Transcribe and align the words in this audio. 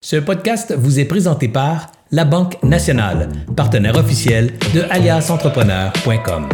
Ce 0.00 0.14
podcast 0.14 0.72
vous 0.78 1.00
est 1.00 1.06
présenté 1.06 1.48
par 1.48 1.88
La 2.12 2.24
Banque 2.24 2.62
Nationale, 2.62 3.30
partenaire 3.56 3.96
officiel 3.96 4.56
de 4.72 4.82
aliasentrepreneur.com. 4.90 6.48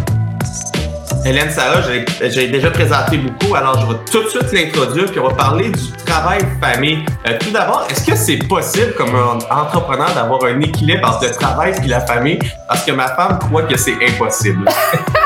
Hélène 1.27 1.51
Sarah, 1.51 1.83
j'ai 2.23 2.49
déjà 2.49 2.71
présenté 2.71 3.19
beaucoup, 3.19 3.55
alors 3.55 3.79
je 3.83 3.93
vais 3.93 4.01
tout 4.11 4.23
de 4.23 4.29
suite 4.29 4.51
l'introduire, 4.51 5.11
puis 5.11 5.21
on 5.21 5.29
va 5.29 5.35
parler 5.35 5.69
du 5.69 5.93
travail 6.07 6.41
famille. 6.59 7.05
Euh, 7.29 7.37
tout 7.39 7.51
d'abord, 7.51 7.87
est-ce 7.91 8.07
que 8.07 8.17
c'est 8.17 8.39
possible 8.49 8.95
comme 8.95 9.15
un 9.15 9.37
entrepreneur 9.55 10.15
d'avoir 10.15 10.43
un 10.45 10.59
équilibre 10.61 11.07
entre 11.07 11.27
le 11.27 11.31
travail 11.33 11.75
et 11.85 11.87
la 11.87 12.01
famille? 12.01 12.39
Parce 12.67 12.83
que 12.83 12.93
ma 12.93 13.09
femme 13.09 13.39
croit 13.41 13.65
que 13.65 13.77
c'est 13.77 13.97
impossible. 14.09 14.67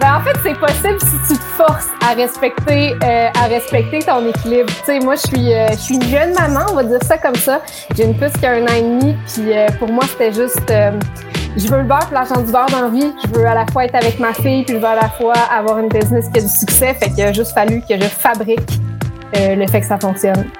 Ben, 0.00 0.16
en 0.16 0.20
fait, 0.20 0.36
c'est 0.42 0.58
possible 0.58 0.98
si 1.00 1.32
tu 1.32 1.38
te 1.38 1.44
forces 1.56 1.88
à 2.08 2.14
respecter, 2.14 2.94
euh, 3.02 3.28
à 3.34 3.46
respecter 3.46 4.00
ton 4.00 4.26
équilibre. 4.26 4.68
Tu 4.80 4.84
sais, 4.84 5.00
moi, 5.00 5.14
je 5.16 5.22
suis, 5.28 5.52
euh, 5.52 5.68
je 5.70 5.76
suis 5.76 5.94
une 5.96 6.04
jeune 6.04 6.34
maman, 6.34 6.60
on 6.70 6.74
va 6.74 6.84
dire 6.84 7.02
ça 7.02 7.18
comme 7.18 7.34
ça. 7.34 7.60
J'ai 7.96 8.04
une 8.04 8.16
plus 8.16 8.30
qu'un 8.32 8.62
an 8.64 8.74
et 8.76 8.82
demi, 8.82 9.16
puis 9.26 9.52
euh, 9.52 9.66
pour 9.78 9.88
moi, 9.88 10.04
c'était 10.08 10.32
juste, 10.32 10.72
je 11.56 11.68
veux 11.68 11.78
le 11.78 11.84
beurre 11.84 12.08
l'argent 12.12 12.40
du 12.40 12.52
beurre 12.52 12.70
dans 12.70 12.82
la 12.82 12.88
vie. 12.88 13.12
Je 13.24 13.38
veux 13.38 13.46
à 13.46 13.54
la 13.54 13.66
fois 13.66 13.84
être 13.84 13.96
avec 13.96 14.18
ma 14.18 14.32
fille, 14.32 14.64
puis 14.64 14.74
je 14.74 14.78
veux 14.78 14.86
à 14.86 14.94
la 14.94 15.08
fois 15.08 15.34
avoir 15.50 15.78
une 15.78 15.88
business 15.88 16.28
qui 16.32 16.38
a 16.38 16.42
du 16.42 16.48
succès. 16.48 16.94
Fait 16.94 17.10
qu'il 17.10 17.24
a 17.24 17.32
juste 17.32 17.52
fallu 17.52 17.80
que 17.80 17.96
je 17.96 18.08
fabrique 18.08 18.80
le 19.34 19.66
fait 19.66 19.80
que 19.80 19.86
ça 19.86 19.98
fonctionne. 19.98 20.50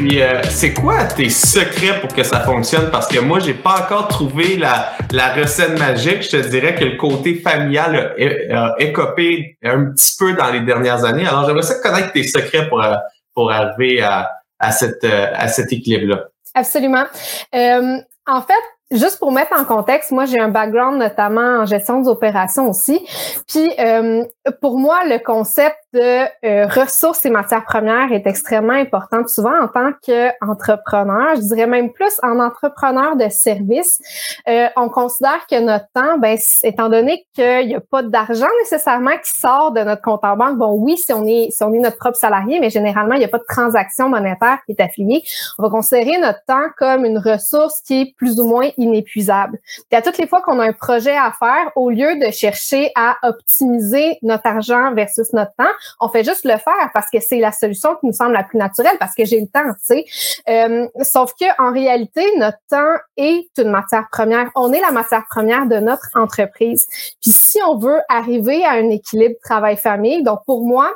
Puis, 0.00 0.22
euh, 0.22 0.40
c'est 0.44 0.72
quoi 0.72 1.04
tes 1.04 1.28
secrets 1.28 2.00
pour 2.00 2.14
que 2.14 2.22
ça 2.22 2.40
fonctionne? 2.40 2.90
Parce 2.90 3.06
que 3.06 3.18
moi, 3.18 3.38
j'ai 3.38 3.52
pas 3.52 3.82
encore 3.82 4.08
trouvé 4.08 4.56
la, 4.56 4.92
la 5.12 5.34
recette 5.34 5.78
magique. 5.78 6.22
Je 6.22 6.38
te 6.38 6.48
dirais 6.48 6.74
que 6.74 6.84
le 6.84 6.96
côté 6.96 7.34
familial 7.34 8.14
a, 8.50 8.76
écopé 8.78 9.58
un 9.62 9.90
petit 9.90 10.16
peu 10.18 10.32
dans 10.32 10.50
les 10.50 10.62
dernières 10.62 11.04
années. 11.04 11.26
Alors, 11.26 11.44
j'aimerais 11.44 11.64
ça 11.64 11.74
connaître 11.82 12.12
tes 12.12 12.22
secrets 12.22 12.66
pour, 12.70 12.82
euh, 12.82 12.94
pour 13.34 13.52
arriver 13.52 14.00
à, 14.00 14.30
à, 14.58 14.72
cette, 14.72 15.04
euh, 15.04 15.26
à 15.34 15.48
cet 15.48 15.70
équilibre-là. 15.70 16.28
Absolument. 16.54 17.04
en 17.52 18.40
fait, 18.40 18.64
juste 18.90 19.18
pour 19.18 19.32
mettre 19.32 19.52
en 19.58 19.64
contexte, 19.64 20.10
moi 20.10 20.24
j'ai 20.24 20.38
un 20.38 20.48
background 20.48 20.98
notamment 20.98 21.60
en 21.60 21.66
gestion 21.66 22.00
des 22.00 22.08
opérations 22.08 22.68
aussi. 22.68 23.06
Puis 23.46 23.68
euh, 23.78 24.24
pour 24.60 24.78
moi, 24.78 25.04
le 25.04 25.18
concept 25.18 25.76
de 25.92 26.46
euh, 26.46 26.66
ressources 26.66 27.24
et 27.24 27.30
matières 27.30 27.64
premières 27.64 28.12
est 28.12 28.26
extrêmement 28.26 28.74
important. 28.74 29.26
souvent 29.26 29.52
en 29.60 29.68
tant 29.68 29.92
qu'entrepreneur, 30.04 31.36
je 31.36 31.54
dirais 31.54 31.66
même 31.66 31.92
plus 31.92 32.18
en 32.22 32.38
entrepreneur 32.38 33.16
de 33.16 33.28
service, 33.28 34.00
euh, 34.48 34.68
on 34.76 34.88
considère 34.88 35.46
que 35.50 35.60
notre 35.60 35.86
temps, 35.94 36.18
ben, 36.18 36.38
étant 36.62 36.88
donné 36.88 37.26
qu'il 37.34 37.66
n'y 37.66 37.74
a 37.74 37.80
pas 37.80 38.02
d'argent 38.02 38.48
nécessairement 38.60 39.16
qui 39.22 39.38
sort 39.38 39.72
de 39.72 39.80
notre 39.80 40.02
compte 40.02 40.24
en 40.24 40.36
banque, 40.36 40.58
bon 40.58 40.74
oui, 40.74 40.96
si 40.96 41.12
on 41.12 41.26
est 41.26 41.50
si 41.50 41.62
on 41.64 41.72
est 41.72 41.78
notre 41.78 41.98
propre 41.98 42.16
salarié, 42.16 42.60
mais 42.60 42.70
généralement 42.70 43.14
il 43.14 43.18
n'y 43.18 43.24
a 43.24 43.28
pas 43.28 43.38
de 43.38 43.44
transaction 43.48 44.08
monétaire 44.08 44.58
qui 44.66 44.72
est 44.72 44.80
affiliée, 44.82 45.22
on 45.58 45.64
va 45.64 45.70
considérer 45.70 46.18
notre 46.18 46.44
temps 46.46 46.68
comme 46.78 47.04
une 47.04 47.18
ressource 47.18 47.80
qui 47.82 48.02
est 48.02 48.14
plus 48.16 48.38
ou 48.38 48.44
moins 48.44 48.70
inépuisable. 48.76 49.58
Et 49.90 49.96
à 49.96 50.02
toutes 50.02 50.18
les 50.18 50.26
fois 50.26 50.40
qu'on 50.40 50.60
a 50.60 50.64
un 50.64 50.72
projet 50.72 51.16
à 51.16 51.32
faire, 51.36 51.72
au 51.74 51.90
lieu 51.90 52.18
de 52.18 52.30
chercher 52.30 52.92
à 52.94 53.16
optimiser 53.22 54.18
notre 54.22 54.46
argent 54.46 54.94
versus 54.94 55.32
notre 55.32 55.54
temps, 55.56 55.64
on 56.00 56.08
fait 56.08 56.24
juste 56.24 56.44
le 56.44 56.56
faire 56.58 56.90
parce 56.92 57.10
que 57.10 57.20
c'est 57.20 57.38
la 57.38 57.52
solution 57.52 57.94
qui 57.96 58.06
nous 58.06 58.12
semble 58.12 58.32
la 58.32 58.44
plus 58.44 58.58
naturelle 58.58 58.96
parce 58.98 59.14
que 59.14 59.24
j'ai 59.24 59.40
le 59.40 59.46
temps, 59.46 59.72
tu 59.86 60.02
sais. 60.04 60.04
Euh, 60.48 60.86
sauf 61.02 61.32
que 61.38 61.46
en 61.62 61.72
réalité, 61.72 62.24
notre 62.38 62.58
temps 62.68 62.96
est 63.16 63.48
une 63.58 63.70
matière 63.70 64.06
première. 64.10 64.50
On 64.54 64.72
est 64.72 64.80
la 64.80 64.92
matière 64.92 65.24
première 65.30 65.66
de 65.66 65.76
notre 65.76 66.08
entreprise. 66.14 66.86
Puis 67.20 67.32
si 67.32 67.58
on 67.66 67.78
veut 67.78 68.00
arriver 68.08 68.64
à 68.64 68.72
un 68.72 68.90
équilibre 68.90 69.36
travail-famille, 69.42 70.22
donc 70.22 70.40
pour 70.46 70.66
moi, 70.66 70.90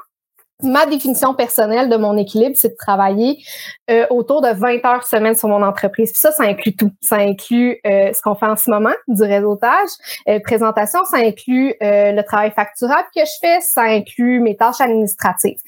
ma 0.63 0.87
définition 0.87 1.35
personnelle 1.35 1.89
de 1.89 1.97
mon 1.97 2.17
équilibre, 2.17 2.55
c'est 2.57 2.71
de 2.71 2.77
travailler 2.77 3.43
euh, 3.91 4.07
autour 4.11 4.41
de 4.41 4.49
20 4.49 4.85
heures 4.85 5.07
semaine 5.07 5.35
sur 5.35 5.49
mon 5.49 5.63
entreprise. 5.63 6.13
Puis 6.13 6.21
ça, 6.21 6.33
ça 6.33 6.45
inclut 6.45 6.75
tout. 6.75 6.91
Ça 7.01 7.17
inclut 7.17 7.81
euh, 7.87 8.13
ce 8.13 8.23
qu'on 8.23 8.35
fait 8.35 8.47
en 8.47 8.57
ce 8.57 8.71
moment, 8.71 8.95
du 9.09 9.23
réseautage, 9.23 9.89
euh, 10.29 10.39
présentation, 10.41 11.01
ça 11.11 11.19
inclut 11.19 11.75
le 11.81 12.23
travail 12.23 12.53
facturable 12.53 13.07
que 13.15 13.23
je 13.23 13.33
fais, 13.41 13.61
ça 13.61 13.83
inclut 13.83 14.41
mes 14.41 14.57
tâches 14.57 14.81
administratives. 14.81 15.59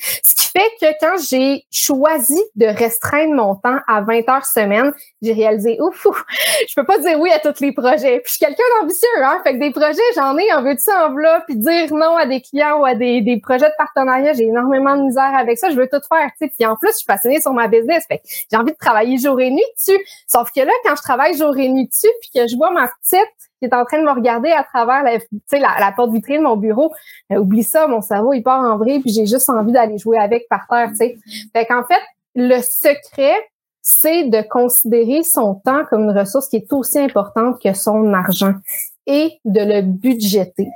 Fait 0.56 0.70
que 0.80 0.98
quand 1.00 1.16
j'ai 1.28 1.66
choisi 1.70 2.40
de 2.54 2.64
restreindre 2.64 3.34
mon 3.34 3.56
temps 3.56 3.78
à 3.86 4.00
20 4.00 4.26
heures 4.30 4.46
semaine, 4.46 4.90
j'ai 5.20 5.34
réalisé, 5.34 5.78
ouf, 5.80 6.06
ouf, 6.06 6.24
je 6.66 6.74
peux 6.74 6.84
pas 6.86 6.98
dire 6.98 7.20
oui 7.20 7.30
à 7.30 7.38
tous 7.38 7.60
les 7.60 7.72
projets. 7.72 8.20
Puis 8.20 8.24
je 8.26 8.30
suis 8.32 8.38
quelqu'un 8.38 8.62
d'ambitieux, 8.80 9.08
hein. 9.22 9.40
Fait 9.44 9.54
que 9.54 9.60
des 9.60 9.70
projets, 9.70 10.00
j'en 10.14 10.36
ai, 10.38 10.50
en 10.54 10.62
veux-tu 10.62 10.90
en 10.90 11.14
puis 11.46 11.56
dire 11.56 11.92
non 11.92 12.16
à 12.16 12.24
des 12.24 12.40
clients 12.40 12.80
ou 12.80 12.86
à 12.86 12.94
des, 12.94 13.20
des 13.20 13.38
projets 13.38 13.68
de 13.68 13.74
partenariat, 13.76 14.32
j'ai 14.32 14.44
énormément 14.44 14.96
de 14.96 15.02
misère 15.02 15.34
avec 15.36 15.58
ça. 15.58 15.68
Je 15.68 15.76
veux 15.76 15.88
tout 15.88 16.00
faire, 16.08 16.30
tu 16.40 16.46
sais. 16.46 16.52
Puis 16.56 16.64
en 16.64 16.76
plus, 16.76 16.90
je 16.92 16.96
suis 16.96 17.06
passionnée 17.06 17.40
sur 17.40 17.52
ma 17.52 17.68
business. 17.68 18.04
Fait 18.08 18.22
j'ai 18.50 18.56
envie 18.56 18.72
de 18.72 18.78
travailler 18.78 19.18
jour 19.18 19.38
et 19.38 19.50
nuit 19.50 19.62
dessus. 19.76 20.00
Sauf 20.26 20.50
que 20.52 20.60
là, 20.60 20.72
quand 20.84 20.96
je 20.96 21.02
travaille 21.02 21.36
jour 21.36 21.56
et 21.58 21.68
nuit 21.68 21.86
dessus, 21.86 22.12
puis 22.22 22.30
que 22.34 22.48
je 22.48 22.56
vois 22.56 22.70
ma 22.70 22.88
petite 22.88 23.28
qui 23.58 23.66
est 23.66 23.74
en 23.74 23.84
train 23.84 23.98
de 23.98 24.04
me 24.04 24.12
regarder 24.12 24.50
à 24.50 24.64
travers 24.64 25.02
la, 25.02 25.18
la, 25.80 25.92
porte 25.92 26.12
vitrine 26.12 26.38
de 26.38 26.42
mon 26.42 26.56
bureau, 26.56 26.92
ben, 27.30 27.38
oublie 27.38 27.62
ça, 27.62 27.86
mon 27.86 28.00
cerveau, 28.00 28.32
il 28.32 28.42
part 28.42 28.60
en 28.60 28.76
vrille, 28.76 29.00
puis 29.00 29.10
j'ai 29.10 29.26
juste 29.26 29.48
envie 29.48 29.72
d'aller 29.72 29.98
jouer 29.98 30.18
avec 30.18 30.48
par 30.48 30.66
terre, 30.68 30.90
tu 30.90 30.96
sais. 30.96 31.18
Fait 31.54 31.66
qu'en 31.66 31.84
fait, 31.84 32.02
le 32.34 32.60
secret, 32.60 33.34
c'est 33.82 34.24
de 34.24 34.42
considérer 34.42 35.22
son 35.22 35.54
temps 35.54 35.84
comme 35.88 36.04
une 36.04 36.18
ressource 36.18 36.48
qui 36.48 36.56
est 36.56 36.72
aussi 36.72 36.98
importante 36.98 37.62
que 37.62 37.72
son 37.72 38.12
argent 38.12 38.54
et 39.06 39.38
de 39.44 39.60
le 39.60 39.82
budgéter. 39.82 40.68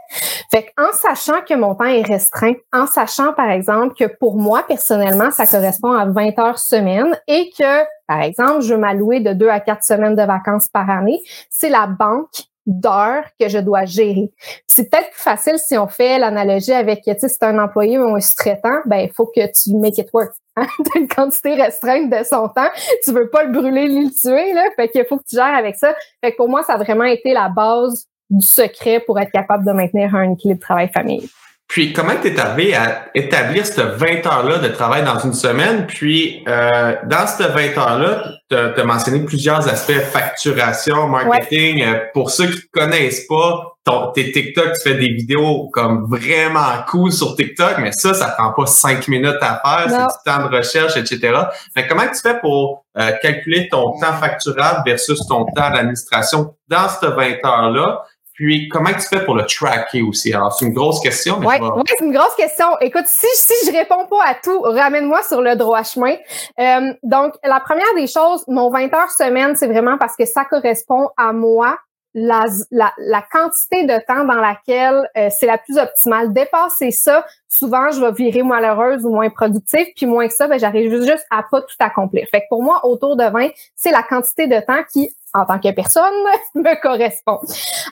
Fait 0.52 0.72
en 0.78 0.92
sachant 0.92 1.42
que 1.42 1.54
mon 1.54 1.74
temps 1.74 1.86
est 1.86 2.06
restreint, 2.06 2.54
en 2.72 2.86
sachant 2.86 3.32
par 3.32 3.50
exemple 3.50 3.94
que 3.94 4.04
pour 4.18 4.36
moi 4.36 4.64
personnellement, 4.66 5.30
ça 5.32 5.46
correspond 5.46 5.92
à 5.92 6.06
20 6.06 6.38
heures 6.38 6.58
semaine 6.58 7.18
et 7.26 7.50
que 7.58 7.84
par 8.06 8.22
exemple, 8.22 8.62
je 8.62 8.74
veux 8.74 8.80
m'allouer 8.80 9.20
de 9.20 9.32
deux 9.32 9.48
à 9.48 9.60
quatre 9.60 9.84
semaines 9.84 10.16
de 10.16 10.22
vacances 10.22 10.68
par 10.68 10.88
année, 10.90 11.20
c'est 11.48 11.68
la 11.68 11.86
banque 11.86 12.49
d'heures 12.70 13.24
que 13.38 13.48
je 13.48 13.58
dois 13.58 13.84
gérer. 13.84 14.30
C'est 14.66 14.90
peut-être 14.90 15.10
plus 15.10 15.20
facile 15.20 15.58
si 15.58 15.76
on 15.76 15.88
fait 15.88 16.18
l'analogie 16.18 16.72
avec, 16.72 17.02
tu 17.02 17.12
sais, 17.18 17.28
si 17.28 17.36
un 17.42 17.58
employé 17.58 17.98
ou 17.98 18.14
un 18.14 18.20
sous-traitant, 18.20 18.78
ben 18.86 18.98
il 18.98 19.12
faut 19.12 19.26
que 19.26 19.40
tu 19.46 19.74
make 19.76 19.98
it 19.98 20.08
work. 20.12 20.32
Hein? 20.56 20.66
une 20.94 21.08
quantité 21.08 21.54
restreinte 21.54 22.10
de 22.10 22.24
son 22.24 22.48
temps. 22.48 22.70
Tu 23.04 23.12
veux 23.12 23.28
pas 23.28 23.44
le 23.44 23.52
brûler 23.52 23.88
ni 23.88 24.04
le 24.04 24.10
tuer, 24.10 24.52
là. 24.52 24.64
Fait 24.76 24.88
qu'il 24.88 25.04
faut 25.04 25.18
que 25.18 25.24
tu 25.28 25.36
gères 25.36 25.54
avec 25.54 25.76
ça. 25.76 25.94
Fait 26.22 26.32
que 26.32 26.36
pour 26.36 26.48
moi, 26.48 26.62
ça 26.62 26.74
a 26.74 26.78
vraiment 26.78 27.04
été 27.04 27.32
la 27.32 27.48
base 27.48 28.06
du 28.28 28.46
secret 28.46 29.00
pour 29.00 29.18
être 29.18 29.32
capable 29.32 29.66
de 29.66 29.72
maintenir 29.72 30.14
un 30.14 30.32
équilibre 30.32 30.60
travail-famille. 30.60 31.28
Puis, 31.70 31.92
comment 31.92 32.14
tu 32.20 32.26
es 32.26 32.40
arrivé 32.40 32.74
à 32.74 33.04
établir 33.14 33.64
cette 33.64 33.78
20 33.78 34.26
heures-là 34.26 34.58
de 34.58 34.66
travail 34.66 35.04
dans 35.04 35.20
une 35.20 35.32
semaine? 35.32 35.86
Puis, 35.86 36.42
euh, 36.48 36.96
dans 37.04 37.28
cette 37.28 37.52
20 37.52 37.78
heures-là, 37.78 38.24
tu 38.50 38.56
as, 38.56 38.84
mentionné 38.84 39.20
plusieurs 39.20 39.68
aspects, 39.68 40.00
facturation, 40.12 41.06
marketing. 41.06 41.84
Euh, 41.84 42.00
pour 42.12 42.32
ceux 42.32 42.48
qui 42.48 42.56
ne 42.56 42.80
connaissent 42.80 43.24
pas, 43.28 43.76
ton, 43.84 44.10
tes 44.10 44.32
TikTok, 44.32 44.72
tu 44.72 44.90
fais 44.90 44.96
des 44.96 45.12
vidéos 45.12 45.70
comme 45.72 46.06
vraiment 46.10 46.82
cool 46.88 47.12
sur 47.12 47.36
TikTok, 47.36 47.78
mais 47.78 47.92
ça, 47.92 48.14
ça 48.14 48.34
prend 48.36 48.52
pas 48.52 48.66
cinq 48.66 49.06
minutes 49.06 49.38
à 49.40 49.62
faire, 49.64 49.84
c'est 49.88 49.96
du 49.96 50.24
temps 50.24 50.50
de 50.50 50.56
recherche, 50.56 50.96
etc. 50.96 51.40
Mais 51.76 51.86
comment 51.86 52.08
tu 52.08 52.20
fais 52.20 52.38
pour 52.40 52.84
euh, 52.98 53.12
calculer 53.22 53.68
ton 53.68 53.92
temps 54.00 54.14
facturable 54.14 54.82
versus 54.84 55.20
ton 55.28 55.44
temps 55.44 55.70
d'administration 55.70 56.52
dans 56.66 56.88
cette 56.88 57.10
20 57.10 57.44
heures-là? 57.44 58.02
Puis, 58.40 58.70
comment 58.70 58.88
tu 58.94 59.06
fais 59.06 59.22
pour 59.26 59.34
le 59.34 59.44
tracker 59.44 60.00
aussi? 60.00 60.32
Alors, 60.32 60.50
c'est 60.50 60.64
une 60.64 60.72
grosse 60.72 60.98
question. 61.00 61.40
Oui, 61.40 61.56
c'est 61.86 62.02
une 62.02 62.10
grosse 62.10 62.34
question. 62.34 62.68
Écoute, 62.80 63.04
si, 63.06 63.26
si 63.34 63.66
je 63.66 63.76
réponds 63.76 64.06
pas 64.06 64.24
à 64.24 64.34
tout, 64.34 64.62
ramène-moi 64.62 65.22
sur 65.24 65.42
le 65.42 65.56
droit 65.56 65.82
chemin. 65.82 66.14
Euh, 66.58 66.94
donc, 67.02 67.34
la 67.44 67.60
première 67.60 67.94
des 67.96 68.06
choses, 68.06 68.42
mon 68.48 68.70
20 68.70 68.94
heures 68.94 69.10
semaine, 69.10 69.56
c'est 69.56 69.66
vraiment 69.66 69.98
parce 69.98 70.16
que 70.16 70.24
ça 70.24 70.46
correspond 70.46 71.10
à 71.18 71.34
moi, 71.34 71.76
la, 72.14 72.46
la, 72.70 72.92
la 72.98 73.22
quantité 73.22 73.84
de 73.84 73.98
temps 74.06 74.24
dans 74.24 74.40
laquelle 74.40 75.08
euh, 75.16 75.28
c'est 75.38 75.46
la 75.46 75.58
plus 75.58 75.78
optimale. 75.78 76.32
Dépasser 76.32 76.90
ça, 76.90 77.24
souvent, 77.48 77.90
je 77.90 78.00
vais 78.00 78.12
virer 78.12 78.42
malheureuse 78.42 79.04
ou 79.04 79.10
moins 79.10 79.30
productive, 79.30 79.86
puis 79.96 80.06
moins 80.06 80.26
que 80.26 80.34
ça, 80.34 80.48
ben, 80.48 80.58
j'arrive 80.58 80.90
juste 81.02 81.26
à 81.30 81.44
pas 81.48 81.62
tout 81.62 81.76
accomplir. 81.78 82.26
Fait 82.30 82.40
que 82.40 82.46
pour 82.48 82.62
moi, 82.62 82.84
autour 82.84 83.16
de 83.16 83.24
20, 83.24 83.50
c'est 83.76 83.92
la 83.92 84.02
quantité 84.02 84.46
de 84.46 84.60
temps 84.60 84.82
qui 84.92 85.10
en 85.32 85.46
tant 85.46 85.58
que 85.60 85.70
personne 85.72 86.12
me 86.54 86.80
correspond. 86.80 87.40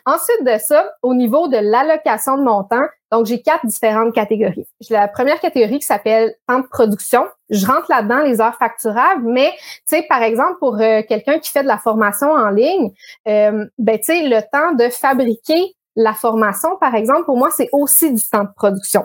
Ensuite 0.04 0.44
de 0.44 0.58
ça, 0.58 0.90
au 1.02 1.14
niveau 1.14 1.48
de 1.48 1.58
l'allocation 1.58 2.36
de 2.36 2.42
mon 2.42 2.64
temps, 2.64 2.86
donc 3.10 3.26
j'ai 3.26 3.40
quatre 3.40 3.64
différentes 3.66 4.14
catégories. 4.14 4.66
La 4.90 5.08
première 5.08 5.40
catégorie 5.40 5.78
qui 5.78 5.86
s'appelle 5.86 6.34
temps 6.46 6.60
de 6.60 6.66
production. 6.66 7.26
Je 7.50 7.66
rentre 7.66 7.86
là-dedans 7.88 8.22
les 8.22 8.40
heures 8.40 8.56
facturables, 8.56 9.22
mais 9.24 9.50
tu 9.88 9.96
sais 9.96 10.06
par 10.08 10.22
exemple 10.22 10.58
pour 10.58 10.78
euh, 10.80 11.02
quelqu'un 11.08 11.38
qui 11.38 11.50
fait 11.50 11.62
de 11.62 11.68
la 11.68 11.78
formation 11.78 12.30
en 12.30 12.50
ligne, 12.50 12.92
euh, 13.26 13.64
ben 13.78 13.98
tu 13.98 14.04
sais 14.04 14.28
le 14.28 14.40
temps 14.52 14.74
de 14.74 14.90
fabriquer 14.90 15.74
la 15.96 16.12
formation 16.12 16.76
par 16.80 16.94
exemple 16.94 17.24
pour 17.24 17.36
moi 17.36 17.50
c'est 17.50 17.68
aussi 17.72 18.12
du 18.12 18.22
temps 18.22 18.44
de 18.44 18.52
production. 18.54 19.04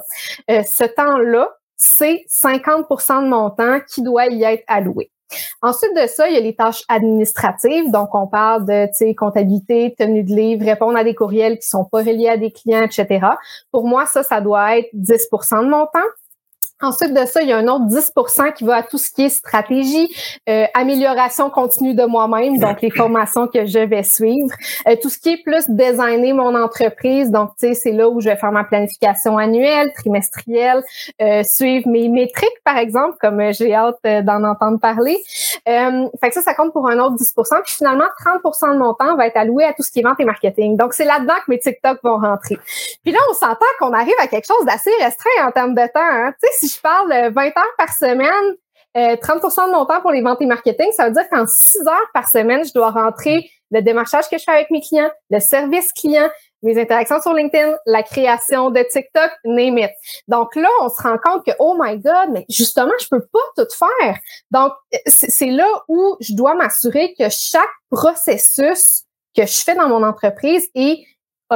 Euh, 0.52 0.64
ce 0.64 0.84
temps-là, 0.84 1.50
c'est 1.78 2.26
50% 2.30 3.24
de 3.24 3.28
mon 3.28 3.50
temps 3.50 3.80
qui 3.88 4.02
doit 4.02 4.28
y 4.28 4.44
être 4.44 4.64
alloué. 4.68 5.13
Ensuite 5.62 5.96
de 5.96 6.08
ça, 6.08 6.28
il 6.28 6.36
y 6.36 6.38
a 6.38 6.42
les 6.42 6.56
tâches 6.56 6.84
administratives. 6.88 7.92
Donc, 7.92 8.14
on 8.14 8.28
parle 8.28 8.66
de 8.66 9.14
comptabilité, 9.14 9.96
tenue 9.98 10.24
de 10.24 10.34
livre, 10.34 10.66
répondre 10.66 10.98
à 10.98 11.04
des 11.04 11.16
courriels 11.16 11.60
qui 11.60 11.68
sont 11.68 11.86
pas 11.86 12.00
reliés 12.00 12.30
à 12.30 12.38
des 12.38 12.52
clients, 12.52 12.84
etc. 12.84 13.28
Pour 13.72 13.88
moi, 13.88 14.06
ça, 14.06 14.24
ça 14.24 14.42
doit 14.42 14.78
être 14.78 14.90
10% 14.96 15.64
de 15.64 15.70
mon 15.70 15.86
temps. 15.86 16.00
Ensuite 16.84 17.14
de 17.14 17.26
ça, 17.26 17.42
il 17.42 17.48
y 17.48 17.54
a 17.54 17.58
un 17.58 17.68
autre 17.70 17.86
10% 17.86 18.54
qui 18.54 18.66
va 18.66 18.76
à 18.76 18.84
tout 18.84 18.98
ce 18.98 19.10
qui 19.10 19.24
est 19.24 19.30
stratégie, 19.30 20.14
euh, 20.50 20.66
amélioration 20.74 21.50
continue 21.50 21.96
de 21.96 22.04
moi-même, 22.04 22.60
donc 22.60 22.82
les 22.82 22.92
formations 22.92 23.48
que 23.48 23.66
je 23.66 23.80
vais 23.80 24.04
suivre. 24.04 24.50
Euh, 24.90 24.98
tout 25.02 25.10
ce 25.10 25.18
qui 25.18 25.30
est 25.30 25.44
plus 25.46 25.70
designer 25.70 26.34
mon 26.34 26.54
entreprise, 26.62 27.32
donc 27.32 27.52
tu 27.58 27.68
sais, 27.68 27.74
c'est 27.74 27.94
là 27.94 28.10
où 28.10 28.20
je 28.20 28.28
vais 28.28 28.36
faire 28.36 28.52
ma 28.52 28.66
planification 28.66 29.38
annuelle, 29.38 29.94
trimestrielle, 29.94 30.84
euh, 31.22 31.44
suivre 31.44 31.88
mes 31.88 32.10
métriques, 32.10 32.62
par 32.66 32.78
exemple, 32.78 33.16
comme 33.22 33.54
j'ai 33.54 33.74
hâte 33.74 33.96
d'en 34.04 34.44
entendre 34.44 34.78
parler. 34.82 35.18
fait 35.66 36.28
que 36.28 36.34
ça, 36.34 36.42
ça 36.42 36.54
compte 36.54 36.74
pour 36.74 36.90
un 36.90 37.00
autre 37.00 37.16
10% 37.16 37.62
Puis 37.64 37.76
finalement, 37.78 38.04
30% 38.26 38.74
de 38.74 38.78
mon 38.78 38.94
temps 38.94 39.16
va 39.16 39.28
être 39.28 39.38
alloué 39.38 39.64
à 39.64 39.72
tout 39.72 39.84
ce 39.84 39.92
qui 39.92 40.02
est 40.02 40.04
vente 40.04 40.20
et 40.20 40.26
marketing. 40.26 40.76
Donc, 40.76 40.94
c'est 40.94 41.06
là-dedans 41.06 41.36
que 41.46 41.50
mes 41.50 41.60
TikTok 41.60 42.00
vont 42.04 42.18
rentrer. 42.18 42.58
Puis 43.04 43.14
là, 43.14 43.20
on 43.30 43.34
s'entend 43.34 43.66
qu'on 43.80 43.94
arrive 43.94 44.16
à 44.20 44.28
quelque 44.28 44.48
chose 44.48 44.66
d'assez 44.66 44.92
restreint 45.00 45.48
en 45.48 45.52
termes 45.52 45.76
de 45.76 45.88
temps. 45.94 46.02
Hein. 46.02 46.34
Tu 46.42 46.68
sais, 46.68 46.73
je 46.76 46.82
parle 46.82 47.32
20 47.32 47.46
heures 47.46 47.76
par 47.78 47.94
semaine, 47.94 48.56
30% 48.96 48.96
euh, 48.96 49.68
de 49.68 49.72
mon 49.72 49.86
temps 49.86 50.02
pour 50.02 50.12
les 50.12 50.22
ventes 50.22 50.42
et 50.42 50.46
marketing, 50.46 50.92
ça 50.92 51.08
veut 51.08 51.14
dire 51.14 51.28
qu'en 51.32 51.46
6 51.48 51.80
heures 51.88 52.10
par 52.14 52.30
semaine, 52.30 52.64
je 52.66 52.74
dois 52.74 52.92
rentrer 52.92 53.50
le 53.72 53.82
démarchage 53.82 54.30
que 54.30 54.38
je 54.38 54.44
fais 54.44 54.52
avec 54.52 54.70
mes 54.70 54.82
clients, 54.82 55.10
le 55.32 55.40
service 55.40 55.92
client, 55.94 56.30
mes 56.62 56.80
interactions 56.80 57.20
sur 57.22 57.34
LinkedIn, 57.34 57.76
la 57.86 58.04
création 58.04 58.70
de 58.70 58.82
TikTok, 58.90 59.32
name 59.46 59.80
it. 59.80 59.92
Donc 60.28 60.56
là, 60.56 60.70
on 60.82 60.90
se 60.90 61.02
rend 61.02 61.18
compte 61.18 61.46
que, 61.46 61.52
oh 61.60 61.76
my 61.78 61.98
God, 61.98 62.30
mais 62.32 62.46
justement, 62.50 62.94
je 63.02 63.08
peux 63.10 63.26
pas 63.26 63.40
tout 63.58 63.68
faire. 63.76 64.18
Donc, 64.52 64.72
c'est 65.08 65.50
là 65.50 65.68
où 65.88 66.16
je 66.22 66.34
dois 66.34 66.54
m'assurer 66.54 67.16
que 67.18 67.26
chaque 67.30 67.64
processus 67.90 69.04
que 69.36 69.46
je 69.46 69.64
fais 69.64 69.76
dans 69.76 69.90
mon 69.90 70.04
entreprise 70.04 70.70
est 70.76 71.04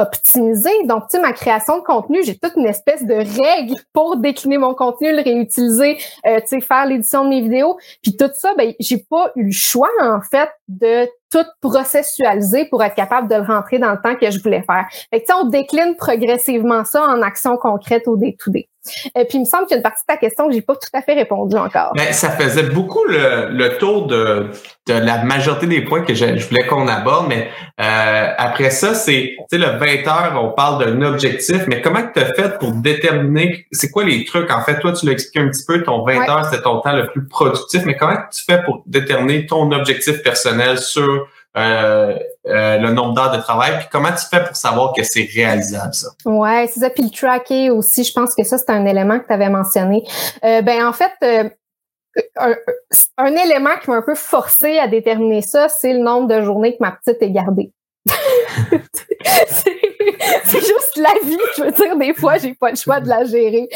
optimiser. 0.00 0.70
Donc, 0.84 1.04
tu 1.04 1.16
sais, 1.16 1.20
ma 1.20 1.32
création 1.32 1.78
de 1.78 1.82
contenu, 1.82 2.22
j'ai 2.24 2.38
toute 2.38 2.54
une 2.56 2.66
espèce 2.66 3.04
de 3.04 3.14
règle 3.14 3.74
pour 3.92 4.16
décliner 4.16 4.58
mon 4.58 4.74
contenu, 4.74 5.12
le 5.12 5.22
réutiliser, 5.22 5.98
euh, 6.26 6.40
tu 6.40 6.46
sais, 6.46 6.60
faire 6.60 6.86
l'édition 6.86 7.24
de 7.24 7.30
mes 7.30 7.40
vidéos. 7.40 7.78
Puis 8.02 8.16
tout 8.16 8.30
ça, 8.34 8.54
ben, 8.56 8.72
j'ai 8.80 8.98
pas 8.98 9.32
eu 9.36 9.44
le 9.44 9.52
choix, 9.52 9.90
en 10.00 10.20
fait, 10.20 10.50
de 10.68 11.08
tout 11.30 11.44
processualiser 11.60 12.66
pour 12.66 12.82
être 12.82 12.94
capable 12.94 13.28
de 13.28 13.34
le 13.34 13.42
rentrer 13.42 13.78
dans 13.78 13.90
le 13.90 14.00
temps 14.00 14.16
que 14.16 14.30
je 14.30 14.40
voulais 14.42 14.62
faire. 14.62 14.86
Fait 15.10 15.20
que, 15.20 15.32
on 15.34 15.44
décline 15.44 15.94
progressivement 15.96 16.84
ça 16.84 17.02
en 17.02 17.22
actions 17.22 17.56
concrètes 17.56 18.08
au 18.08 18.16
day-to-day. 18.16 18.68
Et 19.14 19.24
puis, 19.24 19.38
il 19.38 19.40
me 19.40 19.44
semble 19.44 19.66
qu'il 19.66 19.72
y 19.72 19.74
a 19.74 19.76
une 19.78 19.82
partie 19.82 20.02
de 20.02 20.06
ta 20.06 20.16
question 20.16 20.48
que 20.48 20.54
j'ai 20.54 20.62
pas 20.62 20.74
tout 20.74 20.88
à 20.92 21.02
fait 21.02 21.14
répondu 21.14 21.56
encore. 21.56 21.92
Mais 21.94 22.12
ça 22.12 22.30
faisait 22.30 22.64
beaucoup 22.64 23.04
le, 23.04 23.48
le 23.50 23.78
tour 23.78 24.06
de, 24.06 24.50
de, 24.86 24.92
la 24.92 25.24
majorité 25.24 25.66
des 25.66 25.82
points 25.82 26.02
que 26.02 26.14
je, 26.14 26.24
voulais 26.48 26.66
qu'on 26.66 26.88
aborde. 26.88 27.28
Mais 27.28 27.48
euh, 27.80 28.32
après 28.36 28.70
ça, 28.70 28.94
c'est, 28.94 29.36
tu 29.38 29.44
sais, 29.50 29.58
le 29.58 29.78
20 29.78 30.06
heures, 30.08 30.40
on 30.42 30.50
parle 30.50 30.84
d'un 30.84 31.02
objectif. 31.02 31.66
Mais 31.66 31.80
comment 31.80 32.02
tu 32.12 32.20
as 32.20 32.34
fait 32.34 32.58
pour 32.58 32.72
déterminer, 32.72 33.66
c'est 33.72 33.90
quoi 33.90 34.04
les 34.04 34.24
trucs? 34.24 34.50
En 34.50 34.62
fait, 34.62 34.78
toi, 34.80 34.92
tu 34.92 35.06
l'as 35.06 35.12
expliqué 35.12 35.40
un 35.40 35.48
petit 35.48 35.64
peu, 35.66 35.82
ton 35.82 36.04
20 36.04 36.28
heures, 36.28 36.46
c'est 36.50 36.62
ton 36.62 36.80
temps 36.80 36.94
le 36.94 37.06
plus 37.06 37.26
productif. 37.26 37.82
Mais 37.84 37.96
comment 37.96 38.16
tu 38.32 38.44
fais 38.44 38.62
pour 38.62 38.82
déterminer 38.86 39.46
ton 39.46 39.70
objectif 39.72 40.22
personnel 40.22 40.78
sur 40.78 41.28
euh, 41.56 42.16
euh, 42.46 42.78
le 42.78 42.92
nombre 42.92 43.14
d'heures 43.14 43.32
de 43.32 43.40
travail, 43.40 43.78
puis 43.78 43.88
comment 43.90 44.10
tu 44.10 44.26
fais 44.30 44.44
pour 44.44 44.54
savoir 44.54 44.92
que 44.92 45.02
c'est 45.02 45.28
réalisable, 45.34 45.94
ça? 45.94 46.08
Ouais, 46.24 46.68
c'est 46.72 46.80
ça. 46.80 46.90
Puis 46.90 47.04
le 47.04 47.10
tracker 47.10 47.70
aussi, 47.70 48.04
je 48.04 48.12
pense 48.12 48.34
que 48.34 48.44
ça, 48.44 48.58
c'est 48.58 48.70
un 48.70 48.84
élément 48.84 49.18
que 49.18 49.26
tu 49.26 49.32
avais 49.32 49.50
mentionné. 49.50 50.04
Euh, 50.44 50.62
ben 50.62 50.86
en 50.86 50.92
fait, 50.92 51.12
un, 52.36 53.26
élément 53.26 53.76
qui 53.82 53.90
m'a 53.90 53.96
un 53.96 54.02
peu 54.02 54.14
forcé 54.14 54.78
à 54.78 54.88
déterminer 54.88 55.42
ça, 55.42 55.68
c'est 55.68 55.92
le 55.92 56.00
nombre 56.00 56.28
de 56.28 56.42
journées 56.42 56.72
que 56.72 56.82
ma 56.82 56.92
petite 56.92 57.22
est 57.22 57.30
gardée. 57.30 57.72
c'est 60.44 60.60
juste 60.60 60.96
la 60.96 61.14
vie. 61.24 61.38
Je 61.56 61.62
veux 61.64 61.72
dire, 61.72 61.96
des 61.96 62.14
fois, 62.14 62.38
j'ai 62.38 62.54
pas 62.54 62.70
le 62.70 62.76
choix 62.76 63.00
de 63.00 63.08
la 63.08 63.24
gérer. 63.24 63.68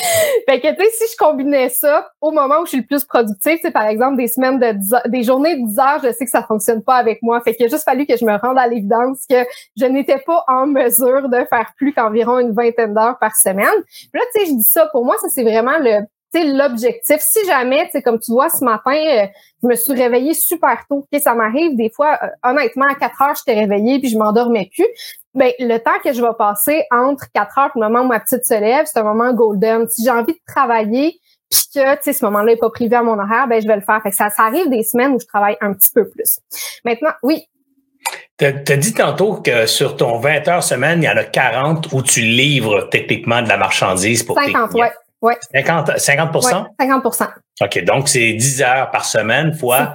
Fait 0.49 0.61
que, 0.61 0.69
tu 0.69 0.85
sais, 0.85 0.91
si 0.91 1.13
je 1.13 1.17
combinais 1.17 1.69
ça 1.69 2.11
au 2.21 2.31
moment 2.31 2.61
où 2.61 2.65
je 2.65 2.71
suis 2.71 2.79
le 2.79 2.87
plus 2.87 3.05
productif, 3.05 3.59
c'est 3.63 3.71
par 3.71 3.87
exemple 3.87 4.17
des 4.17 4.29
semaines 4.29 4.59
de 4.59 5.09
des 5.09 5.23
journées 5.23 5.57
de 5.57 5.67
10 5.67 5.79
heures, 5.79 6.01
je 6.03 6.13
sais 6.13 6.25
que 6.25 6.31
ça 6.31 6.43
fonctionne 6.43 6.83
pas 6.83 6.97
avec 6.97 7.23
moi. 7.23 7.41
Fait 7.41 7.55
qu'il 7.55 7.67
a 7.67 7.69
juste 7.69 7.85
fallu 7.85 8.07
que 8.07 8.17
je 8.17 8.25
me 8.25 8.37
rende 8.37 8.59
à 8.59 8.67
l'évidence 8.67 9.25
que 9.29 9.45
je 9.77 9.87
n'étais 9.87 10.19
pas 10.19 10.45
en 10.49 10.67
mesure 10.67 11.29
de 11.29 11.45
faire 11.49 11.73
plus 11.77 11.93
qu'environ 11.93 12.39
une 12.39 12.53
vingtaine 12.53 12.95
d'heures 12.95 13.19
par 13.19 13.37
semaine. 13.37 13.67
Là, 14.15 14.21
tu 14.35 14.41
sais, 14.41 14.47
je 14.47 14.57
dis 14.57 14.65
ça, 14.65 14.87
pour 14.93 15.05
moi, 15.05 15.17
ça 15.21 15.29
c'est 15.29 15.43
vraiment 15.43 15.79
le 15.79 16.01
l'objectif. 16.35 17.19
Si 17.21 17.45
jamais, 17.47 17.89
tu 17.91 18.01
comme 18.03 18.19
tu 18.19 18.33
vois, 18.33 18.49
ce 18.49 18.65
matin, 18.65 18.95
euh, 18.95 19.27
je 19.63 19.69
me 19.69 19.75
suis 19.75 19.93
réveillée 19.93 20.35
super 20.35 20.85
tôt. 20.89 21.07
Okay, 21.13 21.21
ça 21.21 21.35
m'arrive 21.35 21.77
des 21.77 21.91
fois, 21.91 22.19
euh, 22.23 22.27
honnêtement, 22.43 22.87
à 22.91 22.95
4 22.95 23.23
heures, 23.23 23.35
je 23.37 23.45
t'ai 23.45 23.55
réveillée 23.55 23.99
puis 23.99 24.09
je 24.09 24.19
m'endormais 24.19 24.71
plus. 24.75 24.87
Ben, 25.35 25.51
le 25.59 25.79
temps 25.79 25.99
que 26.05 26.13
je 26.13 26.23
vais 26.23 26.35
passer 26.39 26.85
entre 26.91 27.27
4 27.35 27.59
heures 27.59 27.71
et 27.75 27.79
le 27.79 27.89
moment 27.89 28.05
où 28.05 28.09
ma 28.09 28.21
petite 28.21 28.45
se 28.45 28.55
lève, 28.55 28.87
c'est 28.87 28.99
un 28.99 29.05
moment 29.05 29.33
golden. 29.33 29.89
Si 29.89 30.05
j'ai 30.05 30.11
envie 30.11 30.33
de 30.33 30.41
travailler 30.47 31.19
puis 31.51 31.61
que, 31.75 31.95
tu 31.97 32.03
sais, 32.03 32.13
ce 32.15 32.25
moment-là 32.25 32.53
n'est 32.53 32.57
pas 32.57 32.71
privé 32.71 32.97
à 32.97 33.03
mon 33.03 33.19
horaire, 33.19 33.47
ben, 33.47 33.61
je 33.61 33.67
vais 33.69 33.77
le 33.77 33.83
faire. 33.83 34.01
Fait 34.03 34.11
que 34.11 34.17
ça, 34.17 34.31
ça 34.31 34.45
arrive 34.45 34.71
des 34.71 34.83
semaines 34.83 35.13
où 35.13 35.21
je 35.21 35.27
travaille 35.27 35.57
un 35.61 35.75
petit 35.75 35.91
peu 35.95 36.09
plus. 36.09 36.39
Maintenant, 36.85 37.11
oui, 37.23 37.47
tu 38.39 38.47
as, 38.47 38.77
dit 38.77 38.95
tantôt 38.95 39.35
que 39.35 39.67
sur 39.67 39.97
ton 39.97 40.19
20 40.19 40.49
heures 40.49 40.63
semaine, 40.63 41.03
il 41.03 41.07
y 41.07 41.09
en 41.09 41.17
a 41.17 41.25
40 41.25 41.93
où 41.93 42.03
tu 42.03 42.23
livres 42.23 42.89
techniquement 42.91 43.43
de 43.43 43.49
la 43.49 43.57
marchandise 43.57 44.23
pour 44.23 44.37
50, 44.37 44.53
tes 44.53 44.73
clients. 44.73 44.85
Ouais. 44.85 44.93
Ouais. 45.23 45.37
50, 45.55 45.99
50 45.99 46.35
50% 46.81 47.29
OK, 47.61 47.85
donc 47.85 48.09
c'est 48.09 48.33
10 48.33 48.63
heures 48.63 48.91
par 48.91 49.05
semaine 49.05 49.55
fois. 49.55 49.95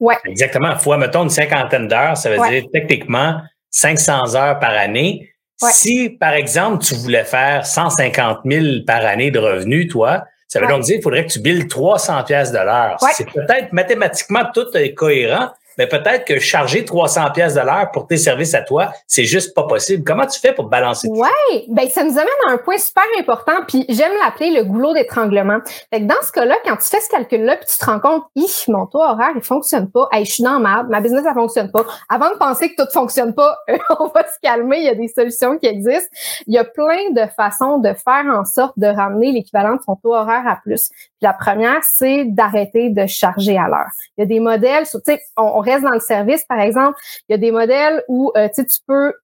Ouais. 0.00 0.16
Exactement. 0.24 0.76
Fois, 0.78 0.96
mettons, 0.96 1.22
une 1.22 1.30
cinquantaine 1.30 1.86
d'heures, 1.86 2.16
ça 2.16 2.30
veut 2.30 2.48
dire 2.48 2.64
techniquement 2.72 3.40
500 3.70 4.34
heures 4.34 4.58
par 4.58 4.72
année. 4.72 5.28
Si, 5.70 6.10
par 6.10 6.32
exemple, 6.32 6.82
tu 6.82 6.94
voulais 6.96 7.24
faire 7.24 7.64
150 7.64 8.40
000 8.44 8.84
par 8.84 9.04
année 9.04 9.30
de 9.30 9.38
revenus, 9.38 9.88
toi, 9.88 10.24
ça 10.48 10.60
veut 10.60 10.66
donc 10.66 10.82
dire 10.82 10.96
qu'il 10.96 11.02
faudrait 11.02 11.24
que 11.24 11.32
tu 11.32 11.40
billes 11.40 11.68
300 11.68 12.24
pièces 12.24 12.50
de 12.50 12.58
l'heure. 12.58 12.96
C'est 13.12 13.30
peut-être 13.30 13.72
mathématiquement 13.72 14.42
tout 14.52 14.66
est 14.74 14.92
cohérent, 14.92 15.50
mais 15.78 15.86
peut-être 15.86 16.24
que 16.24 16.38
charger 16.38 16.84
300 16.84 17.30
pièces 17.32 17.54
de 17.54 17.60
l'heure 17.60 17.90
pour 17.92 18.06
tes 18.06 18.16
services 18.16 18.54
à 18.54 18.62
toi, 18.62 18.92
c'est 19.06 19.24
juste 19.24 19.54
pas 19.54 19.64
possible. 19.64 20.04
Comment 20.04 20.26
tu 20.26 20.38
fais 20.40 20.52
pour 20.52 20.66
balancer? 20.66 21.08
Tout 21.08 21.14
Ouais, 21.14 21.64
ben 21.68 21.88
ça 21.88 22.04
nous 22.04 22.18
amène 22.18 22.28
à 22.48 22.52
un 22.52 22.58
point 22.58 22.78
super 22.78 23.04
important, 23.18 23.64
puis 23.66 23.84
j'aime 23.88 24.12
l'appeler 24.22 24.50
le 24.50 24.64
goulot 24.64 24.92
d'étranglement. 24.92 25.58
Fait 25.92 26.00
que 26.00 26.06
dans 26.06 26.22
ce 26.22 26.32
cas-là, 26.32 26.56
quand 26.64 26.76
tu 26.76 26.88
fais 26.88 27.00
ce 27.00 27.08
calcul-là, 27.08 27.56
puis 27.56 27.66
tu 27.66 27.78
te 27.78 27.84
rends 27.84 28.00
compte, 28.00 28.24
mon 28.68 28.86
taux 28.86 29.02
horaire, 29.02 29.32
il 29.34 29.42
fonctionne 29.42 29.90
pas, 29.90 30.08
hey, 30.12 30.24
je 30.24 30.32
suis 30.32 30.42
dans 30.42 30.58
ma 30.58 30.82
ma 30.82 31.00
business 31.00 31.22
ça 31.22 31.34
fonctionne 31.34 31.70
pas. 31.70 31.84
Avant 32.08 32.30
de 32.30 32.36
penser 32.36 32.74
que 32.74 32.82
tout 32.82 32.90
fonctionne 32.92 33.34
pas, 33.34 33.58
on 34.00 34.08
va 34.08 34.22
se 34.24 34.38
calmer, 34.42 34.78
il 34.78 34.84
y 34.84 34.88
a 34.88 34.94
des 34.94 35.08
solutions 35.08 35.58
qui 35.58 35.66
existent. 35.66 36.10
Il 36.46 36.54
y 36.54 36.58
a 36.58 36.64
plein 36.64 37.10
de 37.10 37.26
façons 37.36 37.78
de 37.78 37.92
faire 37.92 38.24
en 38.26 38.44
sorte 38.44 38.78
de 38.78 38.86
ramener 38.86 39.32
l'équivalent 39.32 39.76
de 39.76 39.80
ton 39.84 39.96
taux 39.96 40.14
horaire 40.14 40.46
à 40.46 40.56
plus. 40.56 40.88
Puis 40.88 41.08
la 41.22 41.32
première, 41.32 41.82
c'est 41.82 42.24
d'arrêter 42.24 42.90
de 42.90 43.06
charger 43.06 43.56
à 43.56 43.68
l'heure. 43.68 43.90
Il 44.16 44.22
y 44.22 44.24
a 44.24 44.26
des 44.26 44.40
modèles, 44.40 44.84
tu 44.84 44.98
sais, 45.04 45.22
reste 45.62 45.82
dans 45.84 45.90
le 45.90 46.00
service, 46.00 46.44
par 46.44 46.60
exemple, 46.60 46.98
il 47.28 47.32
y 47.32 47.34
a 47.34 47.38
des 47.38 47.50
modèles 47.50 48.02
où 48.08 48.32
euh, 48.36 48.48
tu 48.54 48.64
peux 48.86 49.14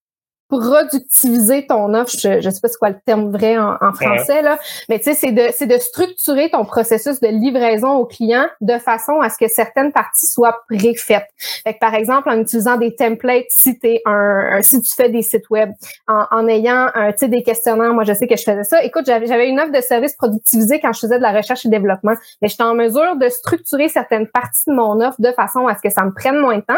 productiviser 0.48 1.66
ton 1.66 1.94
offre. 1.94 2.12
Je 2.18 2.36
ne 2.36 2.50
sais 2.50 2.60
pas 2.60 2.68
c'est 2.68 2.78
quoi 2.78 2.90
le 2.90 3.00
terme 3.04 3.30
vrai 3.30 3.56
en, 3.58 3.92
français, 3.92 4.42
là, 4.42 4.58
mais 4.88 4.98
tu 4.98 5.04
sais, 5.04 5.14
c'est 5.14 5.32
de, 5.32 5.48
c'est 5.52 5.66
de 5.66 5.78
structurer 5.78 6.50
ton 6.50 6.64
processus 6.64 7.20
de 7.20 7.28
livraison 7.28 7.94
au 7.94 8.06
client 8.06 8.46
de 8.60 8.78
façon 8.78 9.20
à 9.20 9.30
ce 9.30 9.38
que 9.38 9.48
certaines 9.48 9.92
parties 9.92 10.26
soient 10.26 10.62
préfaites. 10.68 11.28
Fait 11.64 11.74
que, 11.74 11.78
par 11.78 11.94
exemple, 11.94 12.30
en 12.30 12.38
utilisant 12.38 12.76
des 12.76 12.94
templates, 12.94 13.46
si, 13.50 13.78
es 13.82 14.02
un, 14.06 14.60
si 14.62 14.80
tu 14.80 14.94
fais 14.94 15.08
des 15.08 15.22
sites 15.22 15.50
web, 15.50 15.70
en, 16.06 16.24
en 16.30 16.48
ayant 16.48 16.88
un, 16.94 17.10
des 17.20 17.42
questionnaires, 17.42 17.92
moi 17.92 18.04
je 18.04 18.12
sais 18.12 18.26
que 18.26 18.36
je 18.36 18.42
faisais 18.42 18.64
ça. 18.64 18.82
Écoute, 18.82 19.04
j'avais, 19.06 19.26
j'avais 19.26 19.48
une 19.48 19.60
offre 19.60 19.72
de 19.72 19.80
service 19.80 20.14
productivisée 20.14 20.80
quand 20.80 20.92
je 20.92 21.00
faisais 21.00 21.18
de 21.18 21.22
la 21.22 21.32
recherche 21.32 21.66
et 21.66 21.68
développement, 21.68 22.14
mais 22.40 22.48
j'étais 22.48 22.62
en 22.62 22.74
mesure 22.74 23.16
de 23.16 23.28
structurer 23.28 23.88
certaines 23.88 24.28
parties 24.28 24.64
de 24.66 24.74
mon 24.74 25.00
offre 25.00 25.20
de 25.20 25.32
façon 25.32 25.66
à 25.66 25.76
ce 25.76 25.82
que 25.82 25.90
ça 25.90 26.04
me 26.04 26.12
prenne 26.12 26.38
moins 26.38 26.56
de 26.56 26.62
temps. 26.62 26.74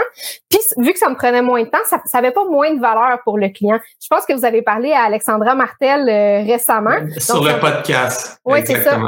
Puis, 0.49 0.61
vu 0.79 0.93
que 0.93 0.99
ça 0.99 1.09
me 1.09 1.15
prenait 1.15 1.43
moins 1.43 1.63
de 1.63 1.69
temps, 1.69 1.79
ça 1.85 2.01
n'avait 2.15 2.33
pas 2.33 2.45
moins 2.45 2.75
de 2.75 2.81
valeur 2.81 3.21
pour 3.25 3.39
le 3.39 3.49
client 3.49 3.60
je 3.61 4.09
pense 4.09 4.27
que 4.27 4.33
vous 4.33 4.45
avez 4.45 4.63
parlé 4.63 4.93
à 4.93 5.03
Alexandra 5.03 5.55
Martel 5.55 6.09
euh, 6.09 6.45
récemment. 6.51 6.97
Sur 7.19 7.45
le 7.45 7.59
podcast. 7.61 8.41
Oui, 8.45 8.61
c'est 8.65 8.83
ça. 8.83 8.99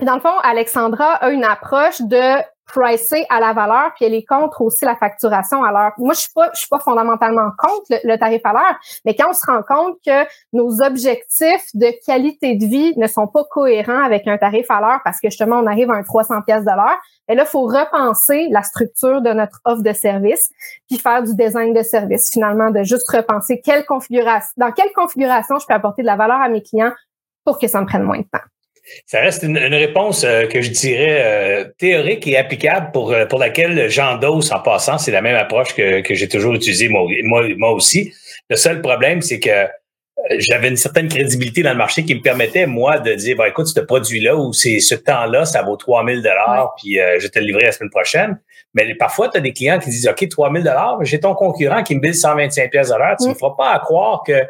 dans 0.00 0.14
le 0.14 0.20
fond, 0.20 0.38
Alexandra 0.42 1.14
a 1.14 1.30
une 1.30 1.44
approche 1.44 2.00
de 2.00 2.42
pricer 2.66 3.24
à 3.30 3.40
la 3.40 3.52
valeur, 3.52 3.92
puis 3.94 4.04
elle 4.04 4.14
est 4.14 4.24
contre 4.24 4.60
aussi 4.62 4.84
la 4.84 4.96
facturation 4.96 5.62
à 5.64 5.72
l'heure. 5.72 5.92
Moi, 5.98 6.14
je 6.14 6.20
suis 6.20 6.32
pas, 6.34 6.50
je 6.52 6.60
suis 6.60 6.68
pas 6.68 6.80
fondamentalement 6.80 7.50
contre 7.56 7.86
le, 7.90 8.16
tarif 8.16 8.40
à 8.44 8.52
l'heure, 8.52 8.78
mais 9.04 9.14
quand 9.14 9.30
on 9.30 9.32
se 9.32 9.46
rend 9.46 9.62
compte 9.62 9.96
que 10.04 10.26
nos 10.52 10.82
objectifs 10.82 11.66
de 11.74 11.92
qualité 12.04 12.56
de 12.56 12.66
vie 12.66 12.92
ne 12.96 13.06
sont 13.06 13.28
pas 13.28 13.44
cohérents 13.44 14.02
avec 14.02 14.26
un 14.26 14.36
tarif 14.36 14.70
à 14.70 14.80
l'heure 14.80 15.00
parce 15.04 15.20
que 15.20 15.30
justement 15.30 15.60
on 15.60 15.66
arrive 15.66 15.90
à 15.90 15.94
un 15.94 16.02
300 16.02 16.42
pièces 16.42 16.64
de 16.64 16.70
l'heure, 16.70 16.98
et 17.28 17.34
là, 17.34 17.44
il 17.44 17.48
faut 17.48 17.64
repenser 17.64 18.48
la 18.50 18.62
structure 18.62 19.20
de 19.20 19.30
notre 19.30 19.60
offre 19.64 19.82
de 19.82 19.92
service, 19.92 20.50
puis 20.88 20.98
faire 20.98 21.22
du 21.22 21.34
design 21.34 21.72
de 21.72 21.82
service 21.82 22.30
finalement, 22.32 22.70
de 22.70 22.82
juste 22.84 23.10
repenser 23.10 23.60
quelle 23.64 23.84
configuration, 23.84 24.50
dans 24.56 24.70
quelle 24.72 24.92
configuration 24.92 25.58
je 25.58 25.66
peux 25.66 25.74
apporter 25.74 26.02
de 26.02 26.06
la 26.06 26.16
valeur 26.16 26.40
à 26.40 26.48
mes 26.48 26.62
clients 26.62 26.92
pour 27.44 27.58
que 27.58 27.66
ça 27.68 27.80
me 27.80 27.86
prenne 27.86 28.02
moins 28.02 28.18
de 28.18 28.24
temps. 28.24 28.44
Ça 29.06 29.20
reste 29.20 29.42
une, 29.42 29.58
réponse 29.58 30.24
euh, 30.24 30.46
que 30.46 30.60
je 30.60 30.70
dirais 30.70 31.20
euh, 31.20 31.64
théorique 31.78 32.26
et 32.26 32.36
applicable 32.36 32.90
pour, 32.92 33.12
euh, 33.12 33.26
pour 33.26 33.38
laquelle 33.38 33.90
j'endosse 33.90 34.52
en 34.52 34.60
passant. 34.60 34.98
C'est 34.98 35.10
la 35.10 35.22
même 35.22 35.36
approche 35.36 35.74
que, 35.74 36.00
que 36.00 36.14
j'ai 36.14 36.28
toujours 36.28 36.54
utilisée 36.54 36.88
moi, 36.88 37.02
moi, 37.24 37.44
moi, 37.56 37.72
aussi. 37.72 38.12
Le 38.48 38.56
seul 38.56 38.80
problème, 38.80 39.22
c'est 39.22 39.40
que 39.40 39.66
j'avais 40.38 40.68
une 40.68 40.76
certaine 40.76 41.08
crédibilité 41.08 41.62
dans 41.62 41.70
le 41.70 41.76
marché 41.76 42.04
qui 42.04 42.14
me 42.14 42.20
permettait, 42.20 42.66
moi, 42.66 42.98
de 42.98 43.14
dire, 43.14 43.36
bah, 43.36 43.48
écoute, 43.48 43.66
ce 43.66 43.80
produit-là 43.80 44.36
ou 44.36 44.52
c'est 44.52 44.80
ce 44.80 44.94
temps-là, 44.94 45.44
ça 45.44 45.62
vaut 45.62 45.76
3000 45.76 46.22
dollars, 46.22 46.74
puis 46.76 46.98
euh, 46.98 47.18
je 47.18 47.28
te 47.28 47.38
le 47.38 47.46
livrer 47.46 47.64
la 47.64 47.72
semaine 47.72 47.90
prochaine. 47.90 48.38
Mais 48.74 48.94
parfois, 48.94 49.28
tu 49.28 49.38
as 49.38 49.40
des 49.40 49.52
clients 49.52 49.78
qui 49.78 49.90
disent, 49.90 50.08
OK, 50.08 50.28
3000 50.28 50.62
dollars, 50.62 50.98
j'ai 51.02 51.20
ton 51.20 51.34
concurrent 51.34 51.82
qui 51.82 51.94
me 51.94 52.00
bille 52.00 52.14
125 52.14 52.70
pièces 52.70 52.88
de 52.88 52.94
l'heure. 52.94 53.16
Tu 53.18 53.24
ne 53.24 53.32
me 53.32 53.38
feras 53.38 53.54
pas 53.56 53.70
à 53.70 53.78
croire 53.78 54.22
que 54.26 54.42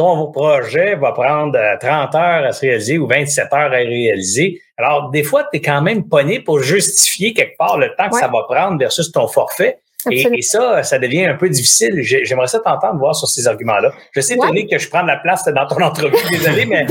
ton 0.00 0.32
projet 0.32 0.94
va 0.94 1.12
prendre 1.12 1.52
30 1.78 2.14
euh, 2.14 2.18
heures 2.18 2.44
à 2.46 2.52
se 2.52 2.62
réaliser 2.62 2.96
ou 2.96 3.06
27 3.06 3.52
heures 3.52 3.60
à 3.60 3.68
réaliser. 3.68 4.62
Alors, 4.78 5.10
des 5.10 5.22
fois, 5.22 5.44
tu 5.52 5.58
es 5.58 5.60
quand 5.60 5.82
même 5.82 6.08
pogné 6.08 6.40
pour 6.40 6.60
justifier 6.60 7.34
quelque 7.34 7.58
part 7.58 7.76
le 7.76 7.94
temps 7.98 8.08
que 8.08 8.16
ça 8.16 8.28
va 8.28 8.44
prendre 8.48 8.78
versus 8.78 9.12
ton 9.12 9.28
forfait. 9.28 9.78
Et, 10.10 10.42
ça, 10.42 10.82
ça 10.82 10.98
devient 10.98 11.26
un 11.26 11.34
peu 11.34 11.48
difficile. 11.48 12.00
J'aimerais 12.00 12.46
ça 12.46 12.60
t'entendre 12.60 12.98
voir 12.98 13.14
sur 13.14 13.28
ces 13.28 13.46
arguments-là. 13.46 13.92
Je 14.12 14.20
sais, 14.20 14.36
Tony, 14.36 14.66
que 14.66 14.78
je 14.78 14.88
prends 14.88 15.02
de 15.02 15.08
la 15.08 15.18
place 15.18 15.44
dans 15.44 15.66
ton 15.66 15.82
entrevue. 15.82 16.16
Désolé, 16.30 16.66
mais 16.66 16.86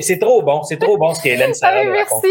c'est 0.00 0.18
trop 0.18 0.42
bon. 0.42 0.62
C'est 0.62 0.78
trop 0.78 0.96
bon 0.98 1.14
ce 1.14 1.22
qu'Hélène 1.22 1.54
Sarah 1.54 1.80
ah, 1.80 1.84
Merci. 1.84 2.26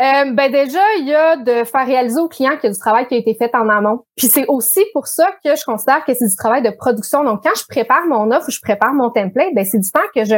Euh, 0.00 0.32
ben 0.34 0.50
déjà, 0.50 0.82
il 0.98 1.08
y 1.08 1.14
a 1.14 1.36
de 1.36 1.64
faire 1.64 1.86
réaliser 1.86 2.20
au 2.20 2.28
client 2.28 2.52
qu'il 2.56 2.68
y 2.68 2.70
a 2.70 2.72
du 2.72 2.78
travail 2.78 3.06
qui 3.06 3.14
a 3.14 3.18
été 3.18 3.34
fait 3.34 3.54
en 3.54 3.68
amont. 3.68 4.00
Puis 4.16 4.28
c'est 4.28 4.46
aussi 4.46 4.84
pour 4.92 5.06
ça 5.06 5.30
que 5.44 5.56
je 5.56 5.64
considère 5.64 6.04
que 6.04 6.14
c'est 6.14 6.28
du 6.28 6.36
travail 6.36 6.62
de 6.62 6.70
production. 6.70 7.24
Donc, 7.24 7.40
quand 7.42 7.56
je 7.56 7.64
prépare 7.68 8.06
mon 8.06 8.30
offre 8.30 8.48
ou 8.48 8.50
je 8.50 8.60
prépare 8.60 8.92
mon 8.94 9.10
template, 9.10 9.54
ben 9.54 9.64
c'est 9.64 9.78
du 9.78 9.90
temps 9.90 10.00
que 10.14 10.24
je 10.24 10.36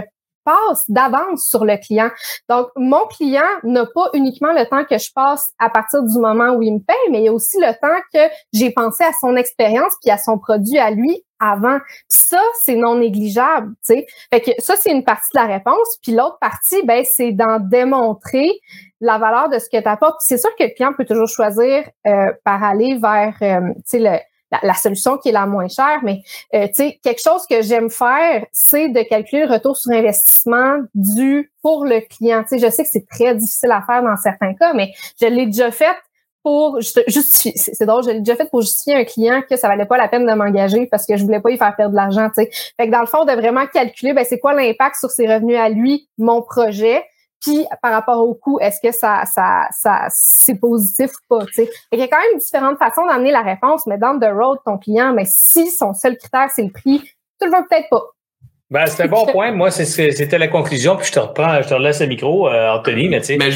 passe 0.51 0.85
d'avance 0.89 1.45
sur 1.45 1.65
le 1.65 1.77
client. 1.77 2.11
Donc, 2.49 2.69
mon 2.77 3.07
client 3.07 3.43
n'a 3.63 3.87
pas 3.87 4.09
uniquement 4.15 4.53
le 4.53 4.67
temps 4.67 4.85
que 4.85 4.99
je 4.99 5.13
passe 5.15 5.53
à 5.59 5.71
partir 5.71 6.03
du 6.03 6.19
moment 6.19 6.51
où 6.55 6.63
il 6.63 6.75
me 6.75 6.81
paye, 6.81 7.11
mais 7.11 7.19
il 7.19 7.25
y 7.25 7.29
a 7.29 7.33
aussi 7.33 7.59
le 7.59 7.73
temps 7.81 8.01
que 8.13 8.33
j'ai 8.53 8.71
pensé 8.71 9.05
à 9.05 9.13
son 9.21 9.37
expérience 9.37 9.93
puis 10.03 10.11
à 10.11 10.19
son 10.19 10.39
produit 10.39 10.79
à 10.79 10.91
lui 10.91 11.25
avant. 11.39 11.79
Puis 11.79 12.19
ça, 12.19 12.41
c'est 12.63 12.77
non 12.77 12.97
négligeable, 12.97 13.75
tu 13.85 13.95
sais. 13.95 14.07
Fait 14.33 14.41
que 14.41 14.51
ça, 14.59 14.75
c'est 14.77 14.91
une 14.91 15.05
partie 15.05 15.31
de 15.35 15.41
la 15.41 15.47
réponse. 15.47 15.99
Puis 16.03 16.13
l'autre 16.13 16.39
partie, 16.41 16.83
ben, 16.85 17.05
c'est 17.05 17.33
d'en 17.33 17.59
démontrer 17.59 18.51
la 19.01 19.19
valeur 19.19 19.49
de 19.49 19.59
ce 19.59 19.69
que 19.71 19.81
tu 19.81 19.89
apportes. 19.89 20.21
c'est 20.21 20.37
sûr 20.37 20.51
que 20.57 20.65
le 20.65 20.75
client 20.75 20.93
peut 20.93 21.07
toujours 21.07 21.29
choisir 21.29 21.89
euh, 22.07 22.33
par 22.45 22.63
aller 22.63 22.99
vers, 22.99 23.35
euh, 23.41 23.73
tu 23.89 23.99
sais, 23.99 24.23
la, 24.63 24.75
solution 24.75 25.19
qui 25.19 25.29
est 25.29 25.33
la 25.33 25.47
moins 25.47 25.69
chère, 25.69 26.01
mais 26.03 26.23
euh, 26.55 26.67
tu 26.69 26.75
sais, 26.75 27.01
quelque 27.03 27.23
chose 27.23 27.43
que 27.49 27.63
j'aime 27.63 27.91
faire, 27.91 28.45
c'est 28.53 28.89
de 28.89 29.03
calculer 29.03 29.47
le 29.47 29.53
retour 29.53 29.77
sur 29.77 29.93
investissement 29.93 30.79
du 30.95 31.53
pour 31.63 31.85
le 31.85 32.01
client. 32.01 32.43
Tu 32.43 32.59
sais, 32.59 32.67
je 32.67 32.71
sais 32.71 32.83
que 32.83 32.89
c'est 32.91 33.07
très 33.07 33.35
difficile 33.35 33.71
à 33.71 33.83
faire 33.83 34.03
dans 34.03 34.17
certains 34.17 34.55
cas, 34.55 34.73
mais 34.73 34.93
je 35.21 35.27
l'ai 35.27 35.47
déjà 35.47 35.71
fait 35.71 35.97
pour 36.43 36.81
justifier. 36.81 37.53
C'est 37.57 37.85
drôle, 37.87 38.03
je 38.03 38.11
l'ai 38.11 38.21
déjà 38.21 38.37
fait 38.37 38.49
pour 38.49 38.63
justifier 38.63 38.95
un 38.95 39.05
client 39.05 39.43
que 39.49 39.57
ça 39.57 39.69
valait 39.69 39.87
pas 39.87 39.99
la 39.99 40.09
peine 40.09 40.27
de 40.27 40.33
m'engager 40.33 40.87
parce 40.87 41.07
que 41.07 41.17
je 41.17 41.25
voulais 41.25 41.41
pas 41.41 41.51
y 41.51 41.59
faire 41.59 41.75
perdre 41.77 41.93
de 41.93 41.97
l'argent. 41.97 42.29
Tu 42.29 42.45
sais. 42.45 42.51
Fait 42.79 42.89
dans 42.89 43.01
le 43.01 43.07
fond, 43.07 43.25
de 43.25 43.33
vraiment 43.33 43.67
calculer, 43.67 44.13
ben, 44.15 44.25
c'est 44.25 44.39
quoi 44.39 44.55
l'impact 44.55 44.97
sur 44.97 45.11
ses 45.11 45.33
revenus 45.33 45.59
à 45.59 45.69
lui, 45.69 46.09
mon 46.19 46.43
projet, 46.43 47.05
puis 47.41 47.67
par 47.83 47.93
rapport 47.93 48.19
au 48.27 48.35
coût, 48.35 48.59
est-ce 48.61 48.81
que 48.81 48.93
ça, 48.93 49.25
ça, 49.25 49.67
ça 49.71 50.07
c'est 50.11 50.57
positif 50.57 51.11
ou 51.11 51.39
pas? 51.39 51.47
sais? 51.53 51.69
Il 51.93 51.99
y 51.99 52.03
a 52.03 52.09
quand 52.09 52.21
même 52.21 52.39
différentes 52.39 52.79
façons 52.79 53.07
d'amener 53.07 53.31
la 53.31 53.43
réponse, 53.43 53.87
mais 53.87 53.99
dans 53.99 54.19
the 54.19 54.31
road, 54.33 54.59
ton 54.65 54.79
client, 54.79 55.13
mais 55.13 55.25
si 55.27 55.71
son 55.71 55.95
seul 55.95 56.17
critère, 56.19 56.51
c'est 56.55 56.63
le 56.63 56.71
prix, 56.73 57.01
tu 57.41 57.47
le 57.49 57.57
veux 57.57 57.67
peut-être 57.69 57.89
pas. 57.91 58.03
Ben, 58.71 58.87
c'est 58.87 59.03
un 59.03 59.09
bon 59.09 59.27
point. 59.27 59.51
Moi, 59.51 59.73
c'était 59.73 60.39
la 60.39 60.47
conclusion, 60.47 60.97
puis 60.97 61.05
je 61.09 61.13
te 61.13 61.19
reprends, 61.19 61.61
je 61.61 61.69
te 61.69 61.75
relaisse 61.75 62.01
le 62.01 62.07
micro, 62.07 62.49
euh, 62.49 62.71
Anthony, 62.71 63.09
mais 63.09 63.19
tu 63.19 63.27
sais. 63.27 63.37
Mais 63.37 63.51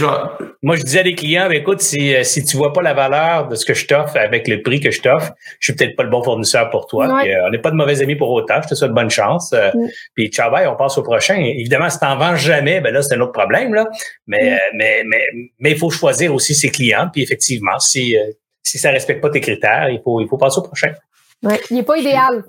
Moi, 0.60 0.74
je 0.74 0.82
disais 0.82 1.00
à 1.00 1.02
des 1.04 1.14
clients, 1.14 1.46
ben, 1.46 1.56
écoute, 1.56 1.80
si, 1.80 2.12
euh, 2.12 2.24
si 2.24 2.44
tu 2.44 2.56
vois 2.56 2.72
pas 2.72 2.82
la 2.82 2.94
valeur 2.94 3.46
de 3.46 3.54
ce 3.54 3.64
que 3.64 3.74
je 3.74 3.86
t'offre 3.86 4.16
avec 4.16 4.48
le 4.48 4.60
prix 4.60 4.80
que 4.80 4.90
je 4.90 5.00
t'offre, 5.00 5.32
je 5.60 5.66
suis 5.66 5.76
peut-être 5.76 5.94
pas 5.94 6.02
le 6.02 6.10
bon 6.10 6.24
fournisseur 6.24 6.68
pour 6.70 6.88
toi. 6.88 7.06
Euh, 7.24 7.46
on 7.46 7.50
n'est 7.50 7.60
pas 7.60 7.70
de 7.70 7.76
mauvais 7.76 8.02
amis 8.02 8.16
pour 8.16 8.28
autant. 8.30 8.60
Je 8.62 8.68
te 8.70 8.74
souhaite 8.74 8.90
bonne 8.90 9.10
chance. 9.10 9.52
Mm. 9.52 9.86
Puis 10.14 10.28
ciao 10.30 10.50
bye, 10.50 10.66
on 10.66 10.74
passe 10.74 10.98
au 10.98 11.02
prochain. 11.02 11.36
Évidemment, 11.36 11.88
si 11.90 12.00
t'en 12.00 12.16
vends 12.16 12.34
jamais, 12.34 12.80
ben 12.80 12.92
là, 12.92 13.00
c'est 13.00 13.14
un 13.14 13.20
autre 13.20 13.32
problème, 13.32 13.72
là. 13.72 13.86
Mais, 14.26 14.54
mm. 14.54 14.58
mais, 14.74 15.04
mais, 15.06 15.26
mais 15.60 15.70
il 15.70 15.78
faut 15.78 15.90
choisir 15.90 16.34
aussi 16.34 16.56
ses 16.56 16.70
clients. 16.70 17.08
Puis 17.12 17.22
effectivement, 17.22 17.78
si, 17.78 18.16
si 18.64 18.78
ça 18.78 18.90
respecte 18.90 19.20
pas 19.20 19.30
tes 19.30 19.40
critères, 19.40 19.90
il 19.90 20.00
faut, 20.02 20.20
il 20.20 20.26
faut 20.26 20.38
passer 20.38 20.58
au 20.58 20.62
prochain. 20.62 20.92
Ouais, 21.44 21.60
il 21.70 21.76
n'est 21.76 21.82
pas 21.84 21.98
idéal. 21.98 22.42